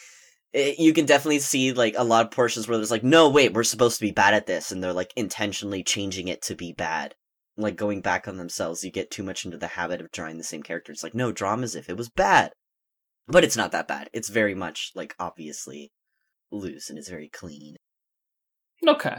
it- 0.53 0.79
you 0.79 0.93
can 0.93 1.05
definitely 1.05 1.39
see 1.39 1.73
like 1.73 1.95
a 1.97 2.03
lot 2.03 2.25
of 2.25 2.31
portions 2.31 2.67
where 2.67 2.77
there's 2.77 2.91
like 2.91 3.03
no 3.03 3.29
wait 3.29 3.53
we're 3.53 3.63
supposed 3.63 3.97
to 3.99 4.05
be 4.05 4.11
bad 4.11 4.33
at 4.33 4.45
this 4.47 4.71
and 4.71 4.83
they're 4.83 4.93
like 4.93 5.11
intentionally 5.15 5.83
changing 5.83 6.27
it 6.27 6.41
to 6.43 6.55
be 6.55 6.73
bad. 6.73 7.15
Like 7.57 7.75
going 7.75 8.01
back 8.01 8.27
on 8.27 8.37
themselves 8.37 8.83
you 8.83 8.91
get 8.91 9.11
too 9.11 9.23
much 9.23 9.45
into 9.45 9.57
the 9.57 9.67
habit 9.67 10.01
of 10.01 10.11
drawing 10.11 10.37
the 10.37 10.43
same 10.43 10.63
character 10.63 10.91
it's 10.91 11.03
like 11.03 11.13
no 11.15 11.31
draw 11.31 11.53
'em 11.53 11.63
as 11.63 11.75
if 11.75 11.89
it 11.89 11.97
was 11.97 12.09
bad. 12.09 12.51
But 13.27 13.43
it's 13.43 13.55
not 13.57 13.71
that 13.71 13.87
bad. 13.87 14.09
It's 14.13 14.29
very 14.29 14.55
much 14.55 14.91
like 14.95 15.15
obviously 15.19 15.91
loose 16.51 16.89
and 16.89 16.97
it's 16.99 17.09
very 17.09 17.29
clean. 17.29 17.75
Okay. 18.87 19.17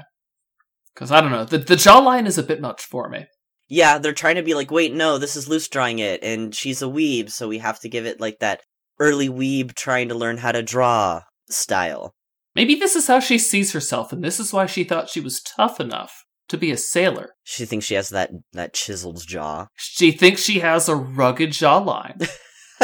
Because 0.94 1.10
I 1.10 1.20
don't 1.20 1.30
know, 1.30 1.44
the, 1.44 1.58
the 1.58 1.76
jawline 1.76 2.26
is 2.26 2.36
a 2.36 2.42
bit 2.42 2.60
much 2.60 2.82
for 2.84 3.08
me. 3.08 3.26
yeah 3.68 3.96
they're 3.98 4.12
trying 4.12 4.34
to 4.36 4.42
be 4.42 4.52
like 4.54 4.70
wait 4.70 4.92
no 4.92 5.16
this 5.18 5.36
is 5.36 5.48
Luz 5.48 5.66
drawing 5.68 5.98
it 6.00 6.22
and 6.22 6.54
she's 6.54 6.82
a 6.82 6.86
weeb 6.86 7.30
so 7.30 7.48
we 7.48 7.58
have 7.58 7.80
to 7.80 7.88
give 7.88 8.04
it 8.04 8.20
like 8.20 8.38
that 8.40 8.60
early 9.02 9.28
weeb 9.28 9.74
trying 9.74 10.08
to 10.08 10.14
learn 10.14 10.36
how 10.38 10.52
to 10.52 10.62
draw 10.62 11.20
style 11.50 12.14
Maybe 12.54 12.74
this 12.74 12.96
is 12.96 13.06
how 13.06 13.20
she 13.20 13.38
sees 13.38 13.72
herself, 13.72 14.12
and 14.12 14.22
this 14.22 14.38
is 14.38 14.52
why 14.52 14.66
she 14.66 14.84
thought 14.84 15.08
she 15.08 15.20
was 15.20 15.40
tough 15.40 15.80
enough 15.80 16.24
to 16.48 16.58
be 16.58 16.70
a 16.70 16.76
sailor. 16.76 17.30
she 17.44 17.64
thinks 17.64 17.86
she 17.86 17.94
has 17.94 18.10
that 18.10 18.30
that 18.52 18.74
chiseled 18.74 19.26
jaw 19.26 19.68
She 19.74 20.12
thinks 20.12 20.42
she 20.42 20.58
has 20.58 20.88
a 20.88 20.96
rugged 20.96 21.50
jawline. 21.50 22.28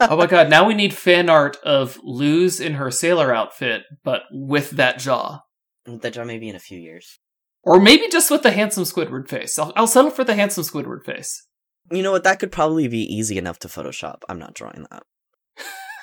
oh 0.00 0.16
my 0.16 0.26
god, 0.26 0.48
now 0.48 0.66
we 0.66 0.72
need 0.72 0.94
fan 0.94 1.28
art 1.28 1.58
of 1.62 1.98
Luz 2.02 2.58
in 2.58 2.74
her 2.74 2.90
sailor 2.90 3.34
outfit, 3.34 3.82
but 4.02 4.22
with 4.32 4.70
that 4.70 4.98
jaw. 4.98 5.40
that 5.84 6.14
jaw 6.14 6.24
maybe 6.24 6.48
in 6.48 6.56
a 6.56 6.60
few 6.60 6.78
years. 6.78 7.18
Or 7.64 7.78
maybe 7.78 8.08
just 8.08 8.30
with 8.30 8.42
the 8.42 8.50
handsome 8.50 8.84
Squidward 8.84 9.28
face. 9.28 9.58
I'll, 9.58 9.72
I'll 9.76 9.86
settle 9.86 10.10
for 10.10 10.24
the 10.24 10.34
handsome 10.34 10.64
Squidward 10.64 11.04
face. 11.04 11.46
You 11.90 12.02
know 12.02 12.12
what? 12.12 12.24
That 12.24 12.38
could 12.40 12.50
probably 12.50 12.88
be 12.88 13.02
easy 13.02 13.36
enough 13.36 13.58
to 13.60 13.68
Photoshop. 13.68 14.22
I'm 14.28 14.38
not 14.38 14.54
drawing 14.54 14.86
that. 14.90 15.02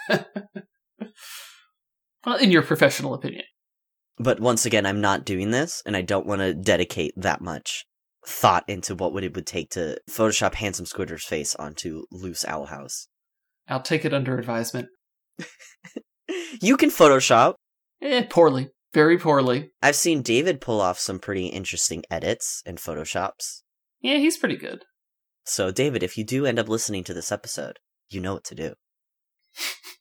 Well, 2.25 2.35
in 2.37 2.51
your 2.51 2.63
professional 2.63 3.13
opinion. 3.13 3.45
But 4.17 4.41
once 4.41 4.65
again, 4.65 4.85
I'm 4.85 4.99
not 4.99 5.25
doing 5.25 5.51
this, 5.51 5.81
and 5.85 5.95
I 5.95 6.01
don't 6.01 6.27
want 6.27 6.41
to 6.41 6.53
dedicate 6.53 7.13
that 7.15 7.39
much 7.39 7.85
thought 8.27 8.65
into 8.67 8.93
what 8.93 9.13
would 9.13 9.23
it 9.23 9.33
would 9.35 9.47
take 9.47 9.69
to 9.71 9.97
Photoshop 10.09 10.55
handsome 10.55 10.85
Squidward's 10.85 11.23
face 11.23 11.55
onto 11.55 12.03
Luz 12.11 12.43
owl 12.45 12.65
house. 12.65 13.07
I'll 13.69 13.81
take 13.81 14.03
it 14.03 14.13
under 14.13 14.37
advisement. 14.37 14.89
You 16.61 16.77
can 16.77 16.89
Photoshop. 16.89 17.55
Eh, 18.01 18.23
poorly. 18.29 18.69
Very 18.93 19.17
poorly. 19.17 19.71
I've 19.81 19.95
seen 19.95 20.21
David 20.21 20.61
pull 20.61 20.79
off 20.79 20.99
some 20.99 21.17
pretty 21.19 21.47
interesting 21.47 22.03
edits 22.09 22.61
and 22.65 22.77
Photoshops. 22.77 23.61
Yeah, 24.01 24.17
he's 24.17 24.37
pretty 24.37 24.57
good. 24.57 24.85
So, 25.43 25.71
David, 25.71 26.03
if 26.03 26.17
you 26.17 26.23
do 26.23 26.45
end 26.45 26.59
up 26.59 26.69
listening 26.69 27.03
to 27.05 27.13
this 27.13 27.31
episode, 27.31 27.79
you 28.09 28.21
know 28.21 28.33
what 28.35 28.43
to 28.45 28.55
do. 28.55 28.73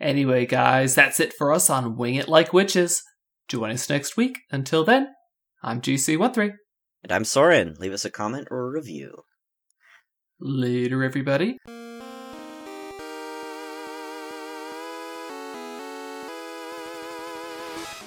Anyway, 0.00 0.46
guys, 0.46 0.94
that's 0.94 1.20
it 1.20 1.32
for 1.32 1.52
us 1.52 1.70
on 1.70 1.96
Wing 1.96 2.16
It 2.16 2.28
Like 2.28 2.52
Witches. 2.52 3.02
Join 3.48 3.70
us 3.70 3.88
next 3.88 4.16
week. 4.16 4.38
Until 4.50 4.84
then, 4.84 5.08
I'm 5.62 5.80
GC13. 5.80 6.54
And 7.02 7.12
I'm 7.12 7.24
Soren. 7.24 7.74
Leave 7.78 7.92
us 7.92 8.04
a 8.04 8.10
comment 8.10 8.48
or 8.50 8.66
a 8.66 8.70
review. 8.70 9.22
Later, 10.38 11.02
everybody. 11.02 11.58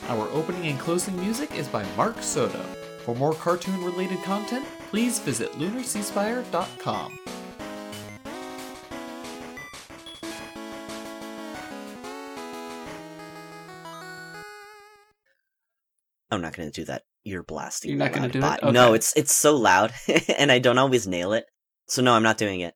Our 0.09 0.27
opening 0.29 0.67
and 0.67 0.79
closing 0.79 1.15
music 1.19 1.55
is 1.55 1.67
by 1.67 1.85
Mark 1.95 2.21
Soto. 2.21 2.63
For 3.05 3.15
more 3.15 3.33
cartoon 3.33 3.83
related 3.83 4.21
content, 4.23 4.65
please 4.89 5.19
visit 5.19 5.51
lunarceasefire.com. 5.53 7.19
I'm 16.31 16.41
not 16.41 16.55
gonna 16.55 16.71
do 16.71 16.85
that 16.85 17.03
ear 17.25 17.43
blasting. 17.43 17.91
You're 17.91 17.99
not 17.99 18.13
gonna 18.13 18.27
loud 18.27 18.31
do 18.31 18.39
it? 18.39 18.41
bot. 18.41 18.73
No, 18.73 18.93
it's 18.93 19.13
it's 19.15 19.33
so 19.33 19.55
loud, 19.55 19.93
and 20.37 20.51
I 20.51 20.59
don't 20.59 20.77
always 20.77 21.07
nail 21.07 21.33
it. 21.33 21.45
So 21.87 22.01
no, 22.01 22.13
I'm 22.13 22.23
not 22.23 22.37
doing 22.37 22.59
it. 22.59 22.67